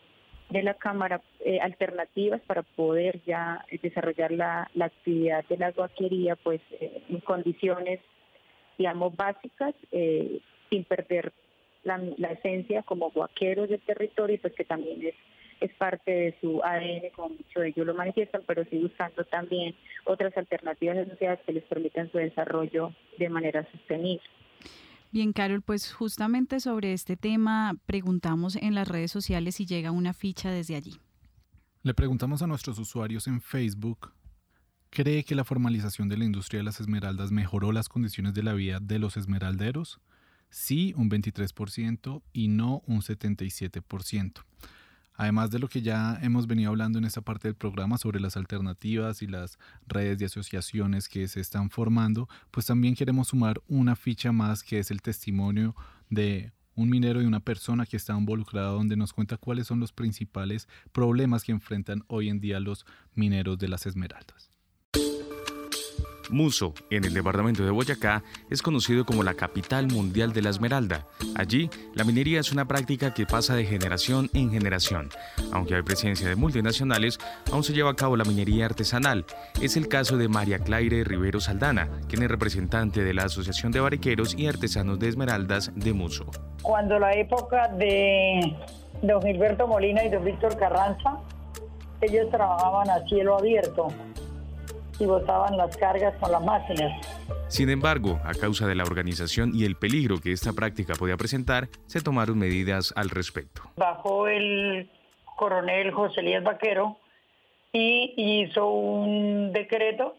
[0.55, 6.37] de la Cámara eh, alternativas para poder ya desarrollar la, la actividad de la guaquería
[6.37, 8.01] pues eh, en condiciones
[8.79, 9.75] digamos básicas
[10.71, 11.33] sin perder
[11.85, 15.15] la, la esencia como guaqueros del territorio pues que también es
[15.61, 19.75] es parte de su ADN, como muchos de ellos lo manifiestan, pero sí buscando también
[20.05, 24.25] otras alternativas de sociedad que les permitan su desarrollo de manera sostenible.
[25.15, 30.13] Bien, Carol, pues justamente sobre este tema preguntamos en las redes sociales si llega una
[30.13, 30.99] ficha desde allí.
[31.85, 34.13] Le preguntamos a nuestros usuarios en Facebook,
[34.91, 38.55] ¿cree que la formalización de la industria de las esmeraldas mejoró las condiciones de la
[38.55, 40.01] vida de los esmeralderos?
[40.51, 44.43] Sí, un 23% y no un 77%.
[45.15, 48.37] Además de lo que ya hemos venido hablando en esta parte del programa sobre las
[48.37, 53.95] alternativas y las redes de asociaciones que se están formando, pues también queremos sumar una
[53.95, 55.77] ficha más que es el testimonio
[56.11, 59.93] de un minero y una persona que está involucrada, donde nos cuenta cuáles son los
[59.93, 64.51] principales problemas que enfrentan hoy en día los mineros de las Esmeraldas.
[66.31, 71.07] Muso, en el departamento de Boyacá, es conocido como la capital mundial de la esmeralda.
[71.37, 75.09] Allí, la minería es una práctica que pasa de generación en generación.
[75.53, 77.19] Aunque hay presencia de multinacionales,
[77.53, 79.25] aún se lleva a cabo la minería artesanal.
[79.61, 83.81] Es el caso de María Claire Rivero Saldana, quien es representante de la Asociación de
[83.81, 86.27] Bariqueros y Artesanos de Esmeraldas de Muso.
[86.63, 88.57] Cuando la época de
[89.03, 91.21] don Gilberto Molina y don Víctor Carranza,
[92.01, 93.89] ellos trabajaban a cielo abierto
[94.99, 96.93] y botaban las cargas con las máquinas.
[97.49, 101.69] Sin embargo, a causa de la organización y el peligro que esta práctica podía presentar,
[101.87, 103.63] se tomaron medidas al respecto.
[103.77, 104.91] Bajó el
[105.37, 106.99] coronel José Elías Vaquero
[107.73, 110.17] y hizo un decreto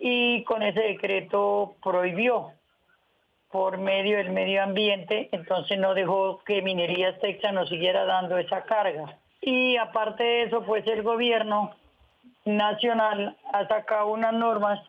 [0.00, 2.52] y con ese decreto prohibió
[3.50, 8.64] por medio del medio ambiente, entonces no dejó que Minería Texas nos siguiera dando esa
[8.64, 9.16] carga.
[9.40, 11.70] Y aparte de eso, pues el gobierno
[12.44, 14.80] nacional ha sacado unas normas,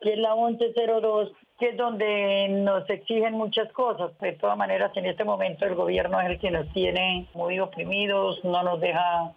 [0.00, 4.16] que es la 1102, que es donde nos exigen muchas cosas.
[4.18, 8.44] De todas maneras, en este momento el gobierno es el que nos tiene muy oprimidos,
[8.44, 9.32] no nos deja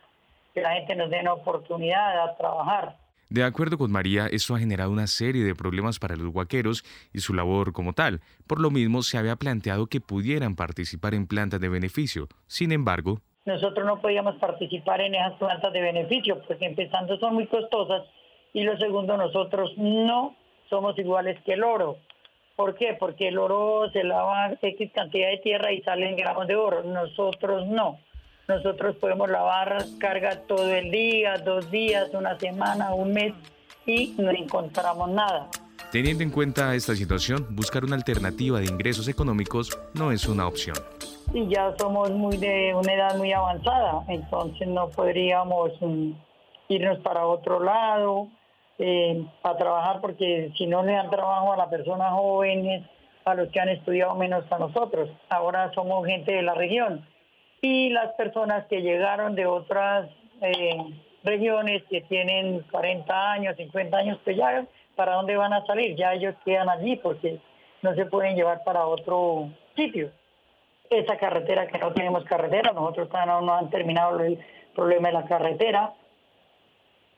[0.53, 2.97] que la gente nos dé una oportunidad a trabajar.
[3.29, 6.83] De acuerdo con María, esto ha generado una serie de problemas para los huaqueros
[7.13, 8.21] y su labor como tal.
[8.47, 12.27] Por lo mismo, se había planteado que pudieran participar en plantas de beneficio.
[12.47, 17.47] Sin embargo, nosotros no podíamos participar en esas plantas de beneficio, porque empezando son muy
[17.47, 18.03] costosas
[18.53, 20.35] y lo segundo, nosotros no
[20.69, 21.97] somos iguales que el oro.
[22.55, 22.95] ¿Por qué?
[22.99, 26.83] Porque el oro se lava X cantidad de tierra y salen gramos de oro.
[26.83, 27.99] Nosotros no.
[28.47, 33.33] Nosotros podemos lavar carga todo el día, dos días, una semana, un mes
[33.85, 35.47] y no encontramos nada.
[35.91, 40.75] Teniendo en cuenta esta situación, buscar una alternativa de ingresos económicos no es una opción
[41.33, 46.11] y ya somos muy de una edad muy avanzada, entonces no podríamos mm,
[46.69, 48.27] irnos para otro lado
[48.79, 52.83] eh, a trabajar porque si no le dan trabajo a las personas jóvenes,
[53.25, 55.09] a los que han estudiado menos a nosotros.
[55.29, 57.05] Ahora somos gente de la región.
[57.61, 60.09] Y las personas que llegaron de otras
[60.41, 60.77] eh,
[61.23, 64.65] regiones que tienen 40 años, 50 años, pues ya
[64.95, 67.39] para dónde van a salir, ya ellos quedan allí porque
[67.81, 70.11] no se pueden llevar para otro sitio
[70.89, 74.39] esa carretera que no tenemos carretera, nosotros todavía no, han terminado el
[74.75, 75.93] problema de la carretera,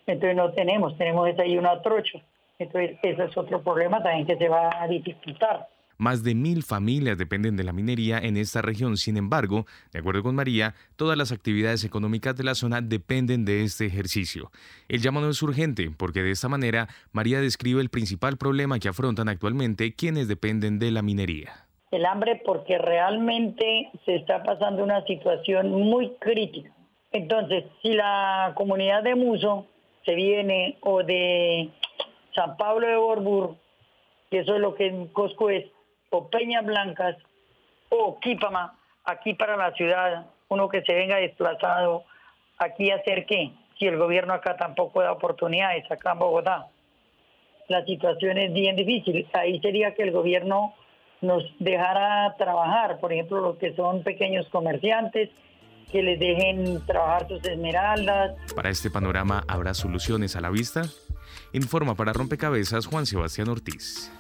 [0.06, 2.20] entonces no tenemos, tenemos ahí una trocha,
[2.60, 5.68] entonces ese es otro problema también que se va a dificultar.
[5.98, 8.98] Más de mil familias dependen de la minería en esta región.
[8.98, 13.64] Sin embargo, de acuerdo con María, todas las actividades económicas de la zona dependen de
[13.64, 14.50] este ejercicio.
[14.88, 19.30] El llamado es urgente porque de esta manera María describe el principal problema que afrontan
[19.30, 25.72] actualmente quienes dependen de la minería el hambre porque realmente se está pasando una situación
[25.72, 26.72] muy crítica.
[27.12, 29.68] Entonces, si la comunidad de Muso
[30.06, 31.70] se viene o de
[32.34, 33.56] San Pablo de Borbur,
[34.30, 35.66] que eso es lo que Cosco es,
[36.10, 37.18] o Peñas Blancas,
[37.90, 42.06] o Quípama, aquí para la ciudad, uno que se venga desplazado,
[42.58, 46.68] aquí hacer qué, si el gobierno acá tampoco da oportunidades, acá en Bogotá.
[47.68, 49.28] La situación es bien difícil.
[49.34, 50.74] Ahí sería que el gobierno
[51.22, 55.30] nos dejara trabajar, por ejemplo, los que son pequeños comerciantes,
[55.92, 58.36] que les dejen trabajar sus esmeraldas.
[58.56, 60.84] Para este panorama, ¿habrá soluciones a la vista?
[61.54, 64.12] Informa para Rompecabezas Juan Sebastián Ortiz.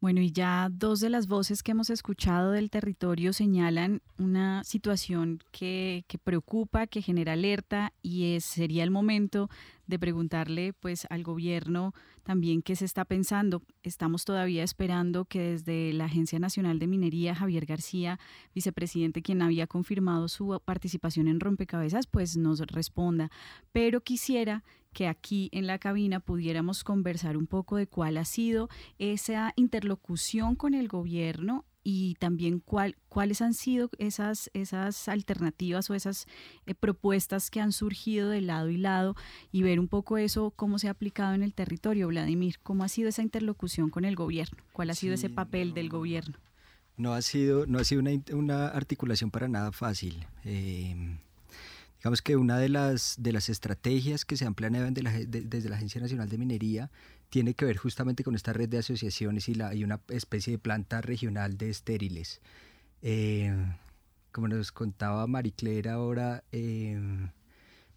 [0.00, 5.38] Bueno, y ya dos de las voces que hemos escuchado del territorio señalan una situación
[5.52, 9.48] que, que preocupa, que genera alerta y es, sería el momento
[9.86, 13.62] de preguntarle pues al gobierno también qué se está pensando.
[13.82, 18.18] Estamos todavía esperando que desde la Agencia Nacional de Minería, Javier García,
[18.54, 23.30] vicepresidente, quien había confirmado su participación en Rompecabezas, pues nos responda.
[23.72, 28.68] Pero quisiera que aquí en la cabina pudiéramos conversar un poco de cuál ha sido
[28.98, 35.94] esa interlocución con el gobierno y también cuál, cuáles han sido esas, esas alternativas o
[35.94, 36.26] esas
[36.66, 39.16] eh, propuestas que han surgido de lado y lado
[39.50, 42.08] y ver un poco eso, cómo se ha aplicado en el territorio.
[42.08, 44.62] Vladimir, ¿cómo ha sido esa interlocución con el gobierno?
[44.72, 46.36] ¿Cuál ha sido ese papel del gobierno?
[46.96, 50.26] No ha sido, no ha sido una, una articulación para nada fácil.
[50.44, 51.18] Eh,
[51.98, 56.00] digamos que una de las, de las estrategias que se han planeado desde la Agencia
[56.00, 56.90] Nacional de Minería
[57.32, 60.58] tiene que ver justamente con esta red de asociaciones y, la, y una especie de
[60.58, 62.42] planta regional de estériles.
[63.00, 63.50] Eh,
[64.32, 67.00] como nos contaba Maricler ahora, eh,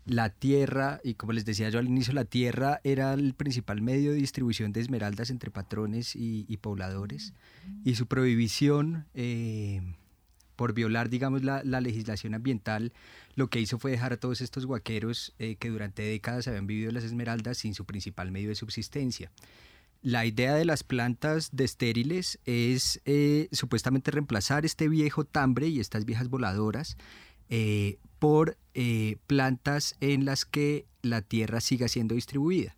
[0.05, 4.11] la tierra, y como les decía yo al inicio, la tierra era el principal medio
[4.11, 7.33] de distribución de esmeraldas entre patrones y, pobladores,
[7.83, 9.81] y su prohibición eh,
[10.55, 12.93] por violar, digamos, la, legislación ambiental,
[13.35, 16.91] lo que hizo fue dejar a todos estos guaqueros eh, que durante décadas habían vivido
[16.91, 19.31] las esmeraldas sin su principal medio de subsistencia.
[20.01, 25.79] La idea de las plantas de estériles es eh, supuestamente reemplazar este viejo tambre y
[25.79, 26.95] estas viejas voladoras
[27.49, 28.57] eh, por
[29.27, 32.75] plantas en las que la tierra siga siendo distribuida.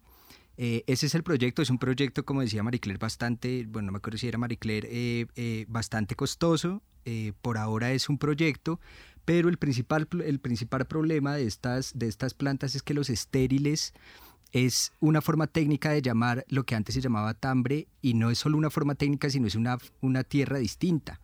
[0.58, 3.98] ese es el proyecto, es un proyecto, como decía Marie Claire, bastante, bueno, no me
[3.98, 5.28] acuerdo si era Marie Claire,
[5.68, 8.82] bastante costoso, eh, por ahora es un proyecto,
[9.24, 13.94] pero el principal, el principal problema de estas, de estas plantas es que los estériles
[14.52, 18.40] es una forma técnica de llamar lo que antes se llamaba tambre y no es
[18.40, 21.22] solo una forma técnica, sino es una, una tierra distinta.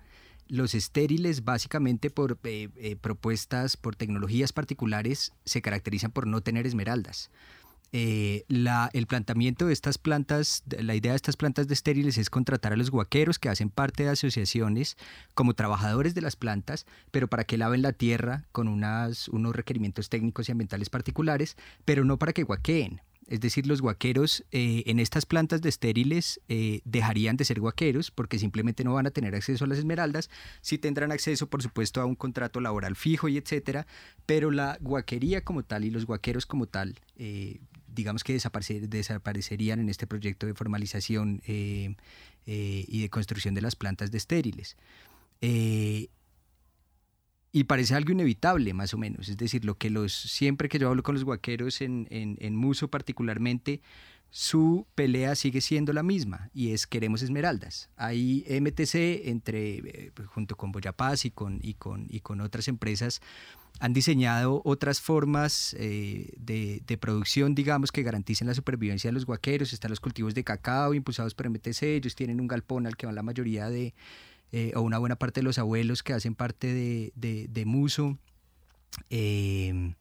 [0.47, 6.65] Los estériles, básicamente por eh, eh, propuestas, por tecnologías particulares, se caracterizan por no tener
[6.65, 7.29] esmeraldas.
[7.95, 12.31] Eh, la, el plantamiento de estas plantas, la idea de estas plantas de estériles es
[12.31, 14.97] contratar a los guaqueros que hacen parte de asociaciones
[15.35, 20.09] como trabajadores de las plantas, pero para que laven la tierra con unas, unos requerimientos
[20.09, 22.99] técnicos y ambientales particulares, pero no para que guaqueen.
[23.27, 28.09] Es decir, los guaqueros eh, en estas plantas de estériles eh, dejarían de ser guaqueros
[28.09, 30.31] porque simplemente no van a tener acceso a las esmeraldas.
[30.61, 33.85] Sí tendrán acceso, por supuesto, a un contrato laboral fijo y etcétera,
[34.25, 36.99] pero la guaquería como tal y los guaqueros como tal
[37.93, 41.95] digamos que desaparecerían en este proyecto de formalización eh,
[42.45, 44.77] eh, y de construcción de las plantas de estériles.
[45.41, 46.09] Eh,
[47.51, 49.29] y parece algo inevitable, más o menos.
[49.29, 52.87] Es decir, lo que los, siempre que yo hablo con los guaqueros en, en, Muso
[52.87, 53.81] particularmente,
[54.31, 57.91] su pelea sigue siendo la misma y es queremos esmeraldas.
[57.95, 63.21] Hay MTC entre, junto con Boyapaz y con, y con, y con otras empresas
[63.79, 69.73] han diseñado otras formas eh, de, producción, digamos, que garanticen la supervivencia de los guaqueros.
[69.73, 71.83] Están los cultivos de cacao impulsados por MTC.
[71.83, 73.93] Ellos tienen un galpón al que van la mayoría de,
[74.51, 78.17] eh, o una buena parte de los abuelos que hacen parte de, Muso.
[79.09, 79.95] Em,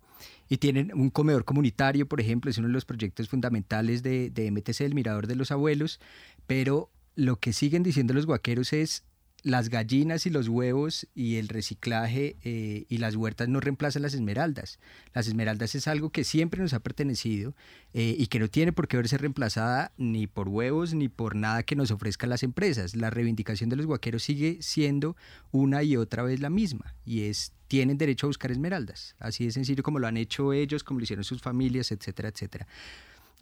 [0.48, 4.50] y tienen un comedor comunitario, por ejemplo, es uno de los proyectos fundamentales de, de
[4.50, 5.98] MTC, el Mirador de los Abuelos.
[6.46, 9.04] Pero lo que siguen diciendo los guaqueros es
[9.42, 14.14] las gallinas y los huevos y el reciclaje eh, y las huertas no reemplazan las
[14.14, 14.78] esmeraldas.
[15.14, 17.54] Las esmeraldas es algo que siempre nos ha pertenecido
[17.92, 21.62] eh, y que no tiene por qué verse reemplazada ni por huevos ni por nada
[21.64, 22.94] que nos ofrezcan las empresas.
[22.94, 25.16] La reivindicación de los guaqueros sigue siendo
[25.50, 29.16] una y otra vez la misma y es tienen derecho a buscar esmeraldas.
[29.18, 32.66] Así de sencillo como lo han hecho ellos, como lo hicieron sus familias, etcétera, etcétera.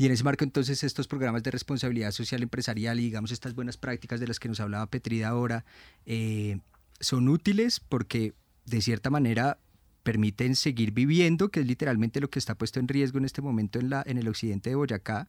[0.01, 3.77] Y en ese marco entonces estos programas de responsabilidad social empresarial y digamos estas buenas
[3.77, 5.67] prácticas de las que nos hablaba Petrida ahora
[6.07, 6.59] eh,
[7.01, 8.33] son útiles porque
[8.65, 9.59] de cierta manera
[10.03, 13.79] permiten seguir viviendo, que es literalmente lo que está puesto en riesgo en este momento
[13.79, 15.29] en, la, en el occidente de Boyacá.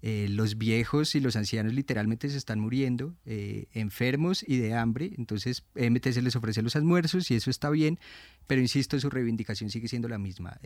[0.00, 5.10] Eh, los viejos y los ancianos literalmente se están muriendo, eh, enfermos y de hambre,
[5.18, 7.98] entonces MTC les ofrece los almuerzos y eso está bien,
[8.46, 10.58] pero insisto, su reivindicación sigue siendo la misma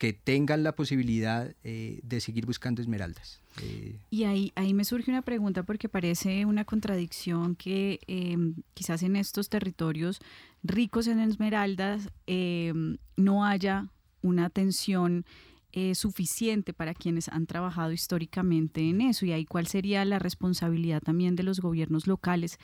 [0.00, 3.38] que tengan la posibilidad eh, de seguir buscando esmeraldas.
[3.62, 9.02] Eh, y ahí, ahí me surge una pregunta porque parece una contradicción que em, quizás
[9.02, 10.18] en estos territorios
[10.62, 13.88] ricos en esmeraldas em, no haya
[14.22, 15.26] una atención
[15.72, 21.02] eh, suficiente para quienes han trabajado históricamente en eso y ahí cuál sería la responsabilidad
[21.02, 22.58] también de los gobiernos locales.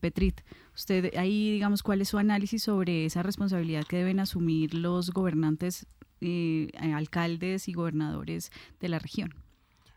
[0.00, 0.40] Petrit,
[0.74, 5.86] usted ahí digamos cuál es su análisis sobre esa responsabilidad que deben asumir los gobernantes
[6.20, 8.50] eh, alcaldes y gobernadores
[8.80, 9.34] de la región.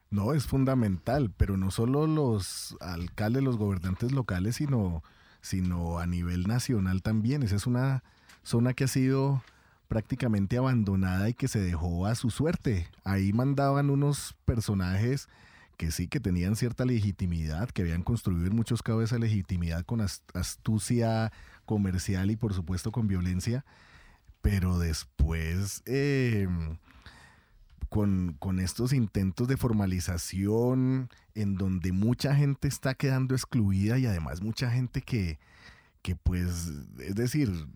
[0.09, 5.03] No, es fundamental, pero no solo los alcaldes, los gobernantes locales, sino,
[5.41, 7.43] sino a nivel nacional también.
[7.43, 8.03] Esa es una
[8.43, 9.41] zona que ha sido
[9.88, 12.88] prácticamente abandonada y que se dejó a su suerte.
[13.03, 15.30] Ahí mandaban unos personajes
[15.78, 19.99] que sí, que tenían cierta legitimidad, que habían construido en muchos casos esa legitimidad con
[19.99, 21.32] astucia
[21.65, 23.65] comercial y por supuesto con violencia,
[24.41, 26.77] pero después, em,
[27.89, 34.71] con, estos intentos de formalización, en donde mucha gente está quedando excluida y además mucha
[34.71, 35.39] gente que,
[36.01, 37.67] que pues, es decir,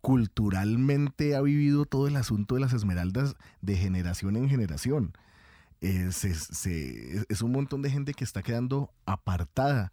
[0.00, 5.16] culturalmente ha vivido todo el asunto de las esmeraldas de generación en generación.
[5.80, 9.92] es, es, un montón de gente que está quedando apartada.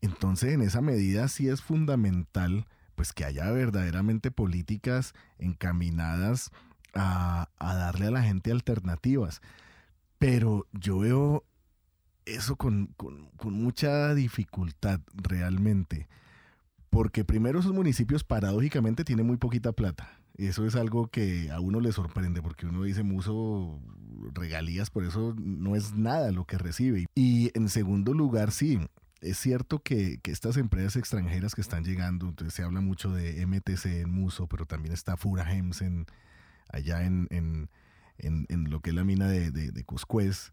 [0.00, 2.66] Entonces, en esa medida sí es fundamental
[2.98, 6.50] pues que haya verdaderamente políticas encaminadas
[6.94, 9.40] a, darle a la gente alternativas.
[10.18, 11.44] Pero yo veo
[12.26, 12.96] eso con,
[13.44, 16.08] mucha dificultad realmente.
[16.90, 20.18] Porque primero esos municipios paradójicamente tienen muy poquita plata.
[20.36, 23.78] Eso es algo que a uno le sorprende porque uno dice Muso
[24.34, 27.06] regalías, por eso no es nada lo que recibe.
[27.14, 28.80] Y en segundo lugar, sí,
[29.20, 33.86] es cierto que, estas empresas extranjeras que están llegando, entonces se habla mucho de MTC
[33.86, 36.06] en Muso, pero también está Fura Hems en,
[36.68, 37.68] allá en, en,
[38.70, 40.52] lo que es la mina de, de, de Cuscuez.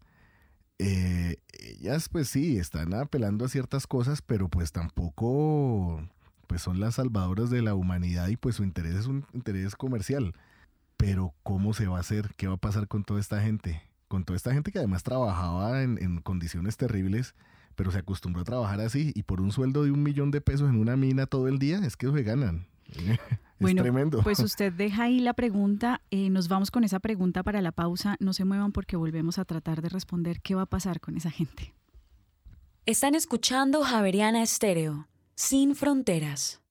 [0.78, 6.06] Eh, ellas pues sí, están apelando a ciertas cosas, pero pues tampoco
[6.46, 10.34] pues son las salvadoras de la humanidad y pues su interés es un interés comercial.
[10.96, 12.34] Pero ¿cómo se va a hacer?
[12.36, 13.82] ¿Qué va a pasar con toda esta gente?
[14.08, 17.34] Con toda esta gente que además trabajaba en, condiciones terribles,
[17.76, 20.68] pero se acostumbró a trabajar así y por un sueldo de un millón de pesos
[20.68, 22.66] en una mina todo el día, es que se ganan.
[23.60, 24.22] es tremendo.
[24.22, 28.16] Pues usted deja ahí la pregunta, eh, nos vamos con esa pregunta para la pausa,
[28.18, 31.30] no se muevan porque volvemos a tratar de responder qué va a pasar con esa
[31.30, 31.74] gente.
[32.86, 36.62] Están escuchando Javeriana Estéreo sin fronteras.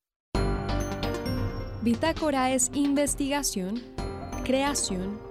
[1.84, 3.80] Bitácora es investigación,
[4.44, 5.25] creación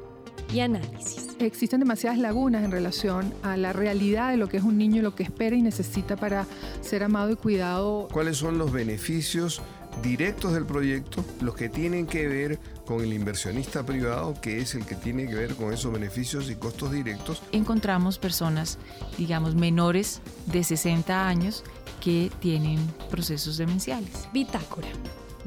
[0.52, 1.28] y análisis.
[1.38, 5.14] Existen demasiadas lagunas en relación a la realidad de lo que es un niño, lo
[5.14, 6.46] que espera y necesita para
[6.80, 8.08] ser amado y cuidado.
[8.12, 9.62] ¿Cuáles son los beneficios
[10.02, 14.84] directos del proyecto, los que tienen que ver con el inversionista privado, que es el
[14.84, 17.42] que tiene que ver con esos beneficios y costos directos.
[17.52, 18.78] Encontramos personas,
[19.18, 21.64] digamos, menores de 60 años
[22.00, 22.78] que tienen
[23.10, 24.28] procesos demenciales.
[24.32, 24.88] Bitácora,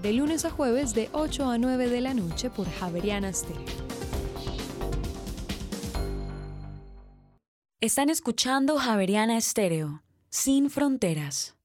[0.01, 3.87] de lunes a jueves de 8 a 9 de la noche por Javeriana Stereo.
[7.79, 11.55] Están escuchando Javeriana Estéreo, sin fronteras.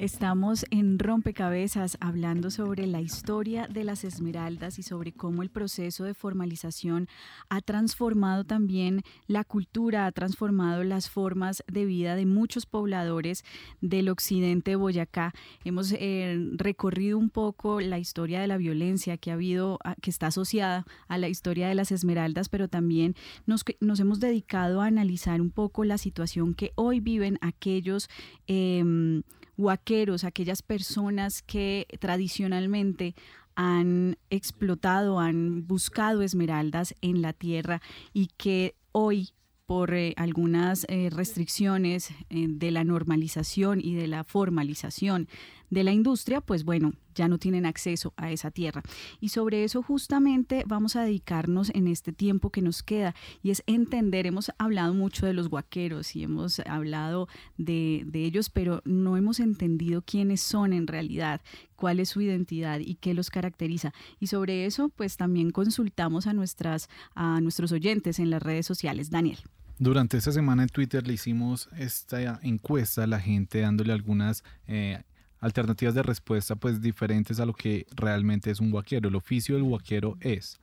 [0.00, 6.04] Estamos en Rompecabezas hablando sobre la historia de las esmeraldas y sobre cómo el proceso
[6.04, 7.06] de formalización
[7.50, 13.44] ha transformado también la cultura, ha transformado las formas de vida de muchos pobladores
[13.82, 15.34] del occidente de Boyacá.
[15.66, 20.28] Hemos eh, recorrido un poco la historia de la violencia que ha habido, que está
[20.28, 25.42] asociada a la historia de las esmeraldas, pero también nos, nos hemos dedicado a analizar
[25.42, 28.08] un poco la situación que hoy viven aquellos
[28.46, 29.22] eh,
[29.56, 33.14] huaqueros, aquellas personas que tradicionalmente
[33.54, 37.82] han explotado, han buscado esmeraldas en la tierra
[38.12, 39.30] y que hoy
[39.66, 45.28] por eh, algunas eh, restricciones eh, de la normalización y de la formalización
[45.70, 48.82] de la industria, pues bueno, ya no tienen acceso a esa tierra.
[49.20, 53.62] Y sobre eso justamente vamos a dedicarnos en este tiempo que nos queda y es
[53.66, 59.16] entender, hemos hablado mucho de los guaqueros y hemos hablado de, de ellos, pero no
[59.16, 61.40] hemos entendido quiénes son en realidad,
[61.76, 63.92] cuál es su identidad y qué los caracteriza.
[64.18, 69.10] Y sobre eso, pues también consultamos a, nuestras, a nuestros oyentes en las redes sociales.
[69.10, 69.38] Daniel.
[69.78, 75.02] Durante esta semana en Twitter le hicimos esta encuesta a la gente dándole algunas eh,
[75.40, 79.08] alternativas de respuesta pues diferentes a lo que realmente es un guaquero.
[79.08, 80.60] El oficio del guaquero es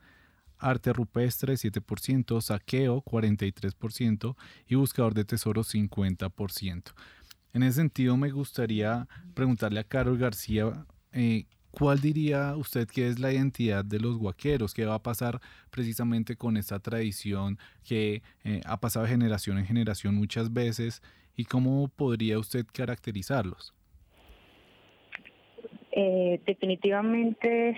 [0.58, 6.92] arte rupestre 7%, saqueo 43% y buscador de tesoros 50%.
[7.52, 13.18] En ese sentido me gustaría preguntarle a Carol García eh, ¿Cuál diría usted que es
[13.18, 14.74] la identidad de los guaqueros?
[14.74, 19.66] ¿Qué va a pasar precisamente con esta tradición que eh, ha pasado de generación en
[19.66, 21.02] generación muchas veces?
[21.36, 23.74] ¿Y cómo podría usted caracterizarlos?
[26.00, 27.76] Eh, definitivamente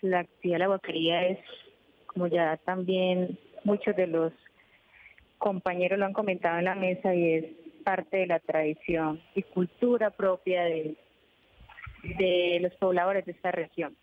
[0.00, 1.38] la actividad de la guaquería es,
[2.06, 4.32] como ya también muchos de los
[5.38, 7.44] compañeros lo han comentado en la mesa, y es
[7.84, 10.96] parte de la tradición y cultura propia de,
[12.18, 13.96] de los pobladores de esta región.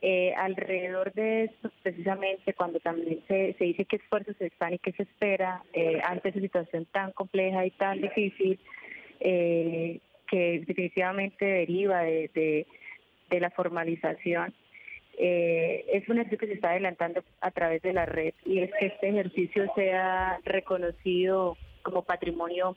[0.00, 4.78] Eh, alrededor de esto, precisamente cuando también se, se dice qué esfuerzos se están y
[4.78, 8.58] qué se espera eh, ante esa situación tan compleja y tan difícil,
[9.20, 10.00] eh,
[10.30, 12.66] que definitivamente deriva de,
[13.28, 14.54] de, la formalización,
[15.18, 18.86] es un ejercicio que se está adelantando a través de la red y es que
[18.86, 22.76] este ejercicio sea reconocido como patrimonio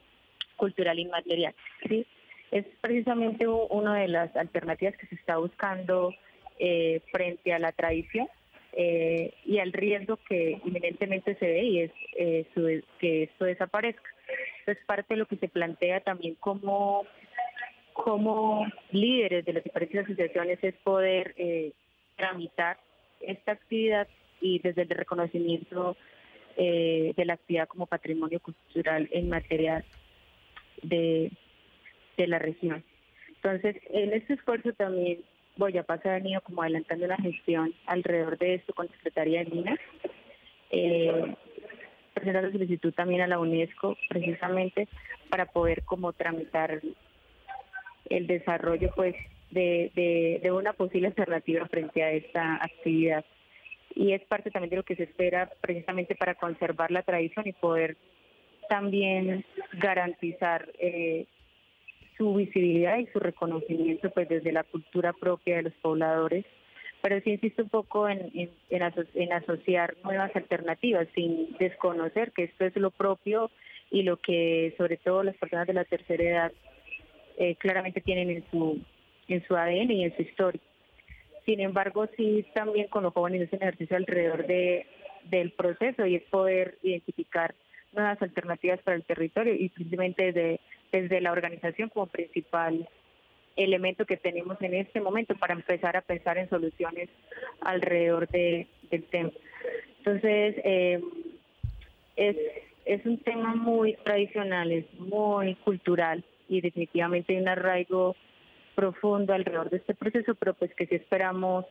[0.58, 1.56] cultural inmaterial.
[1.88, 2.06] ¿sí?
[2.54, 6.14] es precisamente una de las alternativas que se está buscando
[6.60, 8.28] eh, frente a la tradición
[8.74, 14.08] eh, y al riesgo que inminentemente se ve y es eh, que esto desaparezca.
[14.68, 17.08] Es parte de lo que se plantea también como,
[17.94, 21.36] como líderes de las diferentes asociaciones es poder
[22.16, 22.78] tramitar
[23.22, 24.08] esta actividad
[24.41, 25.96] y desde el reconocimiento
[26.58, 29.84] de la actividad como patrimonio cultural en materia
[30.82, 31.32] de,
[32.18, 32.84] de la región.
[33.36, 35.20] Entonces, en este esfuerzo también
[35.58, 39.80] voy a pasar venido como adelantando la gestión alrededor de esto con Secretaría de Minas.
[40.72, 41.36] Eh,
[42.14, 44.88] presentar la solicitud también a la UNESCO precisamente
[45.30, 46.82] para poder como tramitar
[48.10, 49.16] el desarrollo pues
[49.51, 53.24] de, de, una posible alternativa frente a esta actividad.
[53.95, 57.54] Y es parte también de lo que se espera precisamente para conservar la tradición y
[57.54, 57.95] poder
[58.68, 61.26] también garantizar eh,
[62.18, 66.45] su visibilidad y su reconocimiento pues desde la cultura propia de los pobladores
[67.04, 68.32] pero sí insisto un poco en,
[68.70, 73.51] en, asociar nuevas alternativas sin desconocer que esto es lo propio
[73.91, 76.51] y lo que sobre todo las personas de la tercera edad
[77.38, 78.80] eh, claramente tienen en su
[79.28, 80.62] en su ADN y en su historia.
[81.46, 84.86] Sin embargo, sí también con los jóvenes es un ejercicio alrededor de,
[85.26, 87.54] del proceso y es poder identificar
[87.92, 90.60] nuevas alternativas para el territorio y simplemente desde,
[90.92, 92.88] desde la organización como principal
[93.56, 97.10] elemento que tenemos en este momento para empezar a pensar en soluciones
[97.62, 99.32] alrededor de, del tema.
[100.00, 101.02] Entonces, eh,
[102.16, 102.36] es,
[102.86, 108.16] es un tema muy tradicional, es muy cultural y definitivamente hay un arraigo
[108.76, 111.66] profundo alrededor de este proceso, pero pues que sí esperamos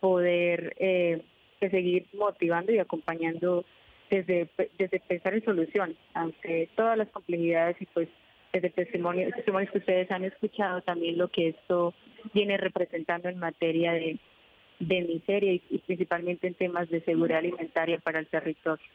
[0.00, 1.22] poder eh,
[1.60, 3.64] seguir motivando y acompañando
[4.10, 4.48] desde,
[4.78, 8.08] desde pensar en soluciones ante todas las complejidades y pues
[8.52, 11.94] desde testimonios, testimonios que ustedes han escuchado también lo que esto
[12.32, 14.18] viene representando en materia de,
[14.80, 18.86] de miseria y, principalmente en temas de seguridad alimentaria para el territorio.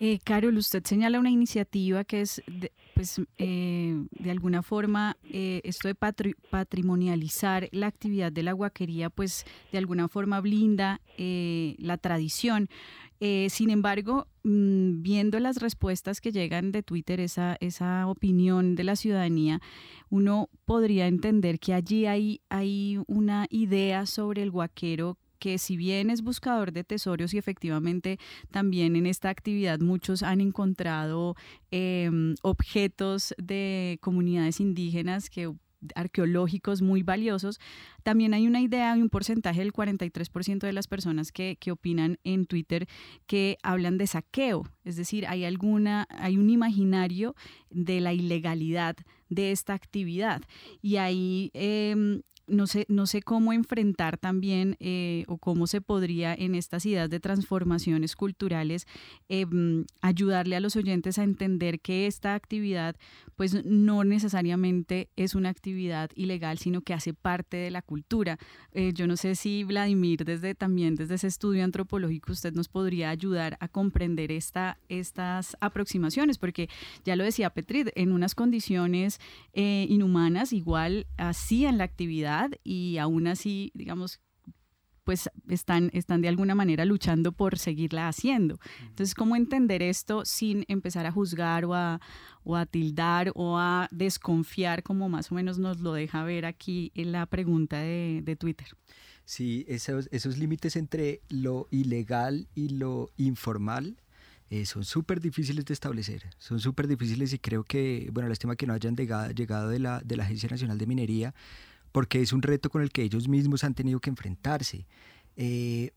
[0.00, 5.60] Eh, Carol, usted señala una iniciativa que es, de, pues, eh, de alguna forma, eh,
[5.64, 11.98] esto de patrimonializar la actividad de la guaquería, pues, de alguna forma blinda eh, la
[11.98, 12.68] tradición.
[13.20, 18.84] Eh, sin embargo, mm, viendo las respuestas que llegan de Twitter, esa, esa opinión de
[18.84, 19.60] la ciudadanía,
[20.10, 26.10] uno podría entender que allí hay, hay una idea sobre el guaquero que si bien
[26.10, 28.18] es buscador de tesoros y efectivamente
[28.50, 31.34] también en esta actividad muchos han encontrado
[31.70, 35.52] em, objetos de comunidades indígenas que
[35.94, 37.60] arqueológicos muy valiosos,
[38.02, 42.18] también hay una idea y un porcentaje del 43% de las personas que, que, opinan
[42.24, 42.88] en Twitter
[43.26, 47.34] que hablan de saqueo, es decir, hay alguna, hay un imaginario
[47.70, 48.96] de la ilegalidad
[49.28, 50.42] de esta actividad.
[50.80, 56.34] Y ahí em, no sé, no sé cómo enfrentar también eh, o cómo se podría
[56.34, 58.86] en estas ideas de transformaciones culturales
[59.28, 62.96] em, ayudarle a los oyentes a entender que esta actividad
[63.36, 68.38] pues no necesariamente es una actividad ilegal, sino que hace parte de la cultura.
[68.72, 73.10] Eh, yo no sé si Vladimir, desde también desde ese estudio antropológico, usted nos podría
[73.10, 76.68] ayudar a comprender esta, estas aproximaciones, porque
[77.04, 79.20] ya lo decía Petrit, en unas condiciones
[79.52, 84.20] eh, inhumanas igual hacían la actividad y aún así, digamos,
[85.04, 88.58] pues están, están de alguna manera luchando por seguirla haciendo.
[88.82, 91.98] Entonces, ¿cómo entender esto sin empezar a juzgar o a,
[92.44, 96.92] o a tildar o a desconfiar, como más o menos nos lo deja ver aquí
[96.94, 98.68] en la pregunta de, de Twitter?
[99.24, 103.96] Sí, esos, esos límites entre lo ilegal y lo informal
[104.50, 108.66] eh, son súper difíciles de establecer, son súper difíciles y creo que, bueno, lástima que
[108.66, 111.34] no hayan llegado, llegado de, la, de la Agencia Nacional de Minería,
[111.92, 114.86] porque es un reto con el que ellos mismos han tenido que enfrentarse.
[115.36, 115.92] Eh,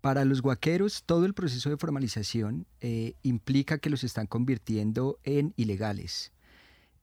[0.00, 5.52] para los guaqueros, todo el proceso de formalización eh, implica que los están convirtiendo en
[5.56, 6.32] ilegales.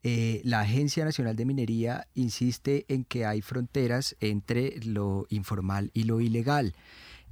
[0.03, 6.03] Eh, la Agencia Nacional de Minería insiste en que hay fronteras entre lo informal y
[6.03, 6.75] lo ilegal.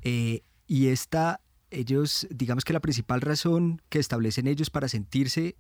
[0.04, 5.56] y esta, ellos, digamos que la principal razón que establecen ellos para sentirse,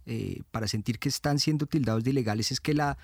[0.52, 2.98] para sentir que están siendo tildados de ilegales es que la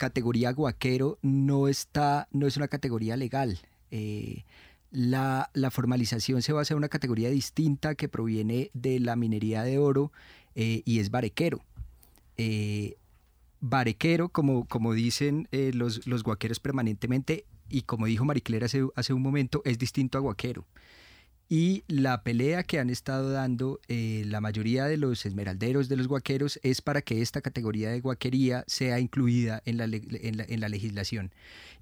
[0.00, 3.58] categoría guaquero no, está, no es una categoría legal.
[3.90, 4.44] Eh,
[4.90, 10.10] la, formalización se basa en una categoría distinta que proviene de la minería de oro
[10.54, 11.60] eh, y es barequero.
[12.38, 12.96] Eh,
[13.60, 19.20] barequero, como, como dicen los, los guaqueros permanentemente, y como dijo Mariclera hace, hace un
[19.20, 20.64] momento, es distinto a guaquero.
[21.52, 26.06] Y la pelea que han estado dando eh, la mayoría de los esmeralderos, de los
[26.06, 31.32] guaqueros, es para que esta categoría de guaquería sea incluida en la, en la, legislación.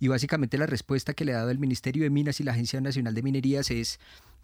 [0.01, 2.81] Y básicamente la respuesta que le ha dado el Ministerio de Minas y la Agencia
[2.81, 4.01] Nacional de Minerías es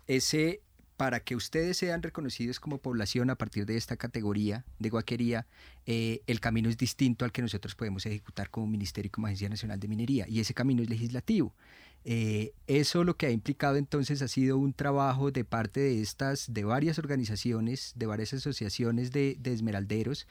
[0.09, 0.61] ese
[0.99, 5.47] para que ustedes sean reconocidos como población a partir de esta categoría de guaquería,
[5.87, 9.49] eh, el camino es distinto al que nosotros podemos ejecutar como Ministerio y como Agencia
[9.49, 11.55] Nacional de Minería, y ese camino es legislativo.
[12.05, 16.53] Eh, eso lo que ha implicado entonces ha sido un trabajo de parte de estas,
[16.53, 20.27] de varias organizaciones, de varias asociaciones de, esmeralderos,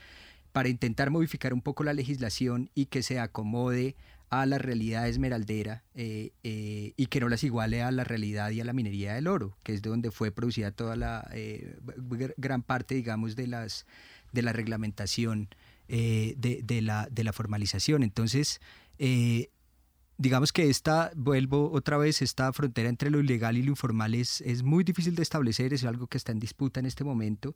[0.51, 3.95] para intentar modificar un poco la legislación y que se acomode
[4.29, 8.61] a la realidad esmeraldera eh, eh, y que no las iguale a la realidad y
[8.61, 11.27] a la minería del oro, que es de donde fue producida toda la
[12.37, 13.85] gran parte, digamos, de las
[14.31, 15.49] de la reglamentación
[15.87, 18.01] de, la, de la formalización.
[18.01, 18.59] Entonces,
[20.17, 24.41] digamos que esta, vuelvo otra vez, esta frontera entre lo ilegal y lo informal es,
[24.41, 27.55] es muy difícil de establecer, es algo que está en disputa en este momento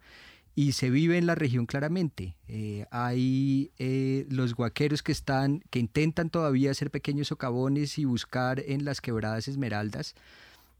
[0.56, 2.36] y se vive en la región claramente.
[2.48, 8.64] Eh, hay eh, los guaqueros que están, que intentan todavía hacer pequeños socavones y buscar
[8.66, 10.16] en las quebradas esmeraldas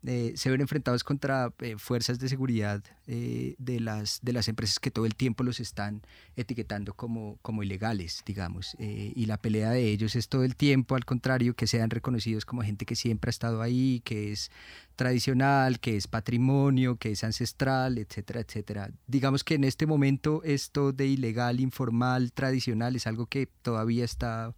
[0.06, 4.80] eh, se ven enfrentados contra eh, fuerzas de seguridad eh, de, las, de las empresas
[4.80, 6.04] que todo el tiempo los están
[6.36, 8.76] etiquetando como, como ilegales, digamos.
[8.80, 12.62] y la pelea de ellos es todo el tiempo, al contrario, que sean reconocidos como
[12.62, 14.52] gente que siempre ha estado ahí, que es
[14.96, 18.92] tradicional, que es patrimonio, que es ancestral, etcétera, etcétera.
[19.08, 24.54] Digamos que en este momento esto de ilegal, informal, tradicional es algo que todavía está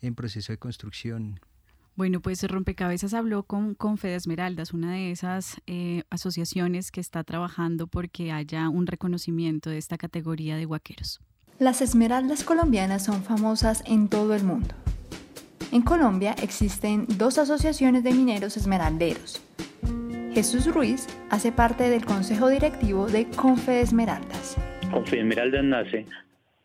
[0.00, 1.40] en proceso de construcción.
[1.96, 7.24] Bueno, pues Rompecabezas habló con, con Fede Esmeraldas, una de esas eh, asociaciones que está
[7.24, 11.20] trabajando porque haya un reconocimiento de esta categoría de guaqueros.
[11.58, 14.74] Las esmeraldas colombianas son famosas en todo el mundo.
[15.72, 19.42] En Colombia existen dos asociaciones de mineros esmeralderos.
[20.34, 24.58] Jesús Ruiz hace parte del consejo directivo de Confe Esmeraldas.
[24.90, 26.04] Confe Esmeraldas nace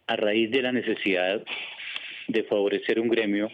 [0.07, 1.41] a raíz de la necesidad
[2.27, 3.47] de favorecer un gremio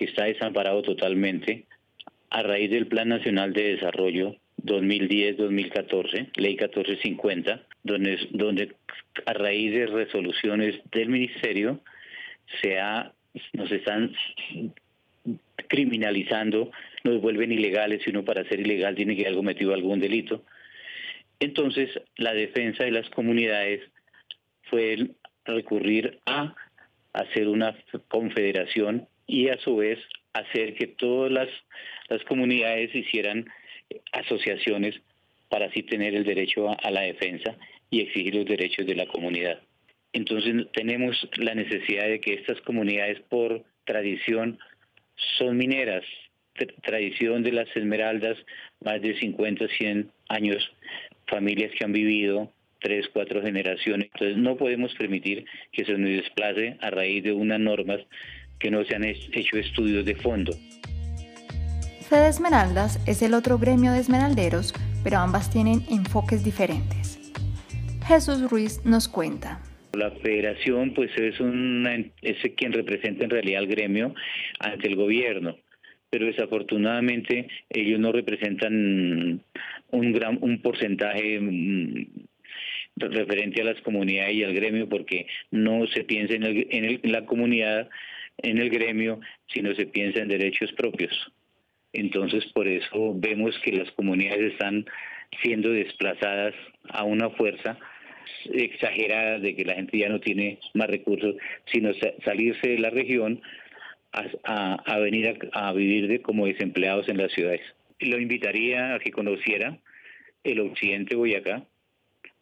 [0.00, 1.66] que está desamparado totalmente
[2.30, 4.34] a raíz del Plan Nacional de Desarrollo
[4.64, 8.72] 2010-2014, Ley 1450, donde, donde
[9.26, 11.80] a raíz de resoluciones del Ministerio
[12.62, 13.12] se ha,
[13.52, 14.14] nos están
[15.68, 16.70] criminalizando,
[17.04, 20.42] nos vuelven ilegales y uno para ser ilegal tiene que haber cometido algún delito.
[21.40, 23.82] Entonces, la defensa de las comunidades
[24.62, 25.10] fue
[25.44, 26.54] recurrir a
[27.12, 27.76] hacer una
[28.08, 29.98] confederación y a su vez
[30.32, 31.48] hacer que todas las,
[32.24, 33.48] comunidades hicieran
[34.10, 35.00] asociaciones
[35.48, 37.56] para así tener el derecho a, la defensa
[37.88, 39.60] y exigir los derechos de la comunidad.
[40.12, 44.58] Entonces tenemos la necesidad de que estas comunidades por tradición
[45.38, 46.04] son mineras,
[46.82, 48.36] tradición de las esmeraldas,
[48.84, 50.72] más de 50, 100 años,
[51.28, 54.08] familias que han vivido tres, cuatro generaciones.
[54.14, 58.00] Entonces no podemos permitir que se nos desplace a raíz de unas normas
[58.60, 60.52] que no se han hecho estudios de fondo.
[62.08, 67.32] Fede Esmeraldas es el otro gremio de esmeralderos, pero ambas tienen enfoques diferentes.
[68.06, 69.60] Jesús Ruiz nos cuenta.
[69.92, 74.14] La federación pues es, una, es quien representa en realidad al gremio
[74.58, 75.56] ante el gobierno,
[76.10, 79.40] pero desafortunadamente ellos no representan
[79.90, 82.06] un gran un porcentaje mm,
[82.96, 87.88] referente a las comunidades y al gremio porque no se piensa en, en la comunidad
[88.42, 91.32] en el gremio si no se piensa en derechos propios.
[91.92, 94.86] Entonces, por eso vemos que las comunidades están
[95.42, 96.54] siendo desplazadas
[96.88, 97.78] a una fuerza
[98.52, 101.34] exagerada de que la gente ya no tiene más recursos,
[101.66, 101.92] sino
[102.24, 103.42] salirse de la región
[104.12, 107.62] a, venir a, vivir de, como desempleados en las ciudades.
[108.00, 109.78] Lo invitaría a que conociera
[110.42, 111.64] el occidente Boyacá,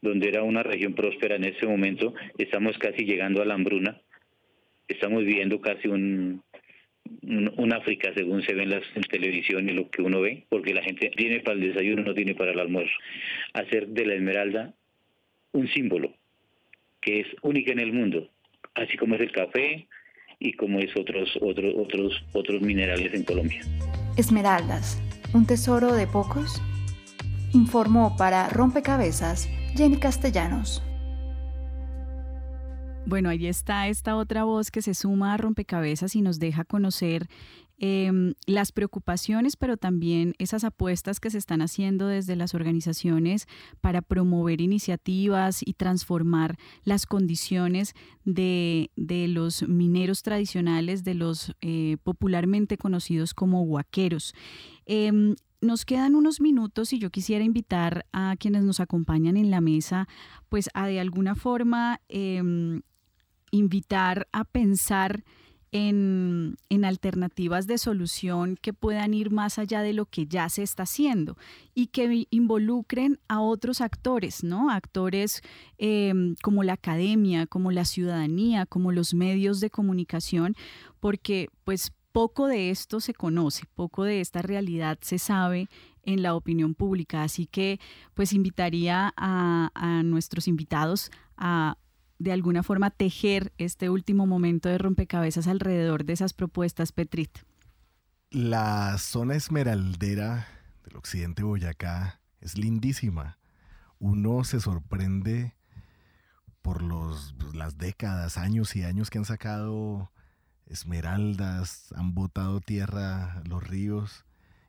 [0.01, 2.15] donde era una región próspera en ese momento.
[2.39, 4.01] Estamos casi llegando a la hambruna
[4.89, 6.43] estamos viviendo casi un,
[7.23, 8.81] un, África según se ve en la
[9.11, 12.35] televisión y lo que uno ve, porque la gente tiene para el desayuno, no tiene
[12.35, 12.95] para el almuerzo.
[13.53, 14.75] Hacer de la esmeralda
[15.53, 16.13] un símbolo
[17.01, 18.29] que es única en el mundo,
[18.75, 19.87] así como es el café
[20.41, 23.61] y como es otros otros otros otros minerales en Colombia.
[24.17, 25.01] Esmeraldas,
[25.35, 26.61] un tesoro de pocos.
[27.55, 30.83] Informó para Rompecabezas Jenny Castellanos.
[33.09, 37.27] Bueno, ahí está esta otra voz que se suma a rompecabezas y nos deja conocer
[37.79, 43.47] em, las preocupaciones, pero también esas apuestas que se están haciendo desde las organizaciones
[43.81, 47.95] para promover iniciativas y transformar las condiciones
[48.27, 48.91] de,
[49.31, 54.35] los mineros tradicionales, de los eh, popularmente conocidos como huaqueros.
[54.85, 59.63] Em, nos quedan unos minutos y yo quisiera invitar a quienes nos acompañan en la
[59.63, 60.09] mesa,
[60.51, 62.83] pues a de alguna forma em,
[63.51, 65.25] invitar a pensar
[65.73, 70.85] en, alternativas de solución que puedan ir más allá de lo que ya se está
[70.85, 71.37] haciendo
[71.75, 74.71] y que involucren a otros actores, ¿no?
[74.71, 75.43] Actores
[75.77, 80.55] em, como la academia, como la ciudadanía, como los medios de comunicación,
[81.01, 85.69] porque pues poco de esto se conoce, poco de esta realidad se sabe
[86.03, 87.23] en la opinión pública.
[87.23, 87.81] Así que
[88.15, 91.77] pues invitaría a, a nuestros invitados a
[92.19, 97.31] de alguna forma tejer este último momento de rompecabezas alrededor de esas propuestas, Petrit?
[98.31, 100.47] La zona esmeraldera
[100.85, 103.39] del occidente de Boyacá es lindísima.
[103.99, 105.55] Uno se sorprende
[106.63, 110.13] por los, pues, las décadas, años y años que han sacado
[110.67, 114.27] esmeraldas, han botado tierra los ríos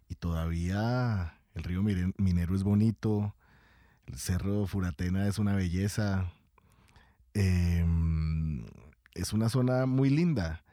[0.08, 3.36] y todavía el río Minero es bonito,
[4.06, 6.32] el cerro Furatena es una belleza,
[7.34, 8.66] em,
[9.14, 10.64] es una zona muy linda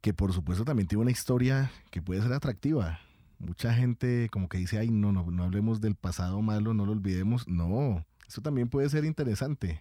[0.00, 3.00] que por supuesto también tiene una historia que puede ser atractiva.
[3.38, 6.92] Mucha gente como que dice, ay, no, no, no hablemos del pasado malo, no lo
[6.92, 7.48] olvidemos.
[7.48, 9.80] No, eso también puede ser interesante.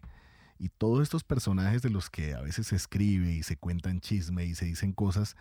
[0.58, 4.45] Y todos estos personajes de los que a veces se escribe y se cuentan chisme
[4.45, 5.36] y se dicen cosas,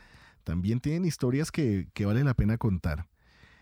[0.44, 3.06] también tienen historias que, que vale la pena contar.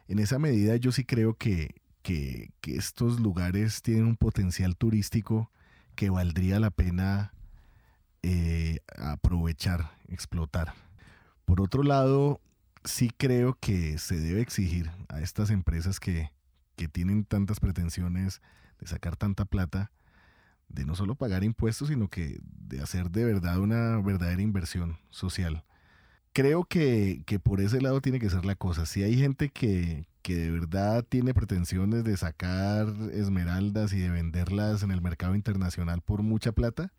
[0.08, 5.52] En esa medida yo sí creo que, que, que estos lugares tienen un potencial turístico
[5.94, 7.32] que valdría la pena
[8.22, 10.74] eh, aprovechar, explotar.
[11.44, 12.40] Por otro lado,
[12.84, 16.30] sí creo que se debe exigir a estas empresas que,
[16.76, 18.40] que tienen tantas pretensiones
[18.80, 19.90] de sacar tanta plata,
[20.68, 25.64] de no solo pagar impuestos, sino que de hacer de verdad una verdadera inversión social.
[26.32, 28.86] Creo que, que por ese lado tiene que ser la cosa.
[28.86, 34.82] Si hay gente que, que de verdad tiene pretensiones de sacar esmeraldas y de venderlas
[34.82, 36.92] en el mercado internacional por mucha plata,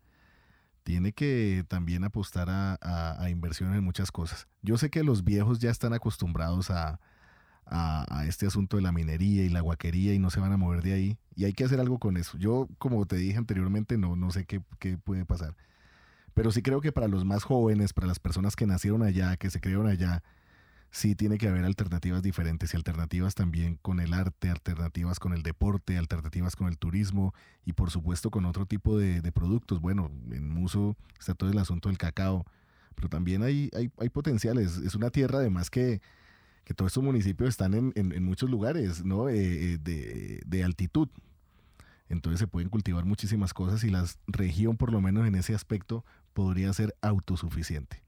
[0.84, 4.46] tiene que también apostar a, a, inversión en muchas cosas.
[4.62, 7.00] Yo sé que los viejos ya están acostumbrados a,
[7.66, 10.82] a, este asunto de la minería y la guaquería y no se van a mover
[10.82, 11.18] de ahí.
[11.34, 12.36] Y hay que hacer algo con eso.
[12.38, 15.56] Yo, como te dije anteriormente, no, no sé qué, qué puede pasar.
[16.34, 19.50] Pero sí creo que para los más jóvenes, para las personas que nacieron allá, que
[19.50, 20.22] se crearon allá,
[20.94, 25.42] sí tiene que haber alternativas diferentes y alternativas también con el arte, alternativas con el
[25.42, 27.34] deporte, alternativas con el turismo
[27.64, 29.80] y por supuesto con otro tipo de, productos.
[29.80, 32.46] Bueno, en Muso está todo el asunto del cacao,
[32.94, 34.76] pero también hay, hay, hay potenciales.
[34.76, 36.00] Es una tierra además que
[36.64, 39.28] que todos estos municipios están en, en, muchos lugares ¿no?
[39.28, 41.08] Eh, eh, de, de, altitud.
[42.08, 46.06] Entonces se pueden cultivar muchísimas cosas y la región, por lo menos en ese aspecto,
[46.32, 48.02] podría ser autosuficiente.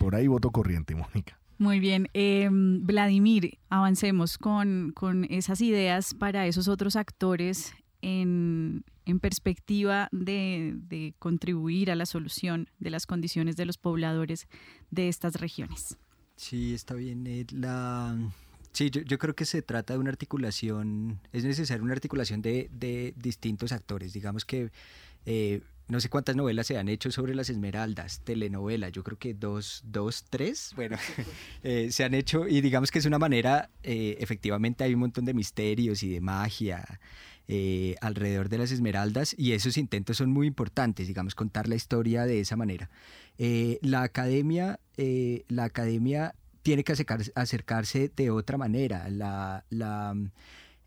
[0.00, 1.38] Por ahí voto corriente, Mónica.
[1.62, 2.08] Muy bien.
[2.12, 10.74] Eh, Vladimir, avancemos con, con, esas ideas para esos otros actores en, en perspectiva de,
[10.74, 14.48] de contribuir a la solución de las condiciones de los pobladores
[14.90, 15.96] de estas regiones.
[16.34, 17.28] Sí, está bien.
[17.28, 18.18] Eh, la...
[18.72, 22.70] Sí, yo, yo, creo que se trata de una articulación, es necesaria una articulación de,
[22.72, 24.12] de distintos actores.
[24.12, 24.72] Digamos que
[25.26, 29.34] eh, no sé cuántas novelas se han hecho sobre las esmeraldas, telenovelas, yo creo que
[29.34, 30.96] dos, dos tres, bueno,
[31.62, 35.34] eh, se han hecho y digamos que es una manera, efectivamente hay un montón de
[35.34, 37.00] misterios y de magia
[38.00, 42.40] alrededor de las esmeraldas y esos intentos son muy importantes, digamos, contar la historia de
[42.40, 42.88] esa manera.
[43.38, 46.92] Eh, la academia, eh, la academia tiene que
[47.34, 49.08] acercarse de otra manera.
[49.08, 49.64] La,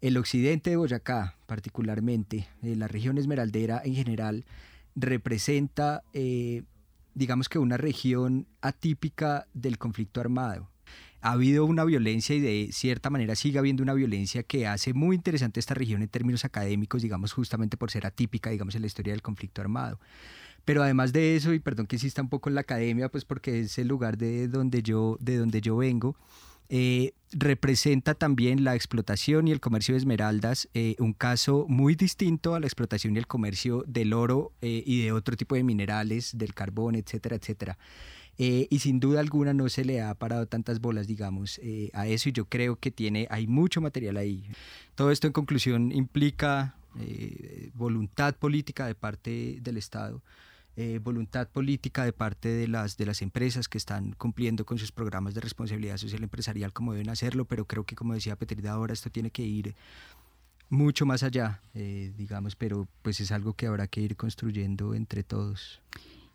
[0.02, 4.46] el occidente de Boyacá, particularmente, eh, la región esmeraldera en general,
[4.96, 6.04] representa,
[7.14, 10.70] digamos que una región atípica del conflicto armado.
[11.22, 15.16] Ha habido una violencia y de cierta manera sigue habiendo una violencia que hace muy
[15.16, 19.12] interesante esta región en términos académicos, digamos, justamente por ser atípica, digamos, en la historia
[19.14, 20.00] del conflicto armado.
[20.66, 23.62] Pero además de eso, y perdón que insista un poco en la academia, pues porque
[23.62, 26.16] es el lugar de donde yo, de donde yo vengo,
[26.70, 32.56] eh, representa también la explotación y el comercio de esmeraldas, eh, un caso muy distinto
[32.56, 36.38] a la explotación y el comercio del oro eh, y de otro tipo de minerales,
[36.38, 37.78] del carbón, etcétera, etcétera.
[38.38, 41.62] y sin duda alguna no se le ha parado tantas bolas, digamos,
[41.94, 44.44] a eso y yo creo que tiene, hay mucho material ahí.
[44.96, 46.76] Todo esto en conclusión implica
[47.76, 50.22] voluntad política de parte del Estado,
[50.78, 54.92] eh, voluntad política de parte de las, de las empresas que están cumpliendo con sus
[54.92, 58.94] programas de responsabilidad social empresarial como deben hacerlo, pero creo que como decía Petrida ahora
[58.94, 59.76] esto tiene que ir
[60.70, 65.24] mucho más allá, eh, digamos, pero pues es algo que habrá que ir construyendo entre
[65.24, 65.82] todos.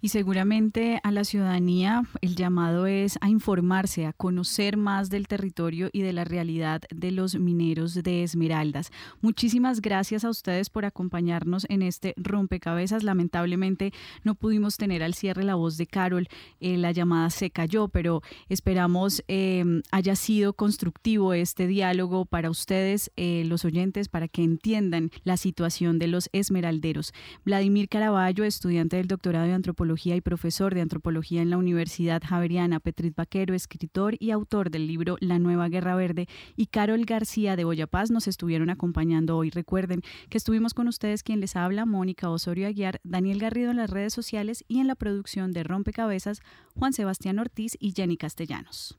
[0.02, 5.90] Y seguramente a la ciudadanía el llamado es a informarse, a conocer más del territorio
[5.92, 8.92] y de la realidad de los mineros de Esmeraldas.
[9.20, 13.02] Muchísimas gracias a ustedes por acompañarnos en este rompecabezas.
[13.02, 13.92] Lamentablemente
[14.24, 16.28] no pudimos tener al cierre la voz de Carol,
[16.60, 23.10] eh, la llamada se cayó, pero esperamos eh, haya sido constructivo este diálogo para ustedes,
[23.16, 27.12] eh, los oyentes, para que entiendan la situación de los esmeralderos.
[27.44, 32.78] Vladimir Caraballo, estudiante del doctorado de antropología y profesor de antropología en la Universidad Javeriana,
[32.78, 37.64] Petrit Vaquero, escritor y autor del libro La Nueva Guerra Verde, y Carol García de
[37.64, 39.50] Boyapaz nos estuvieron acompañando hoy.
[39.50, 43.90] Recuerden que estuvimos con ustedes quien les habla, Mónica Osorio Aguiar, Daniel Garrido en las
[43.90, 46.40] redes sociales y en la producción de Rompecabezas,
[46.74, 48.98] Juan Sebastián Ortiz y Jenny Castellanos.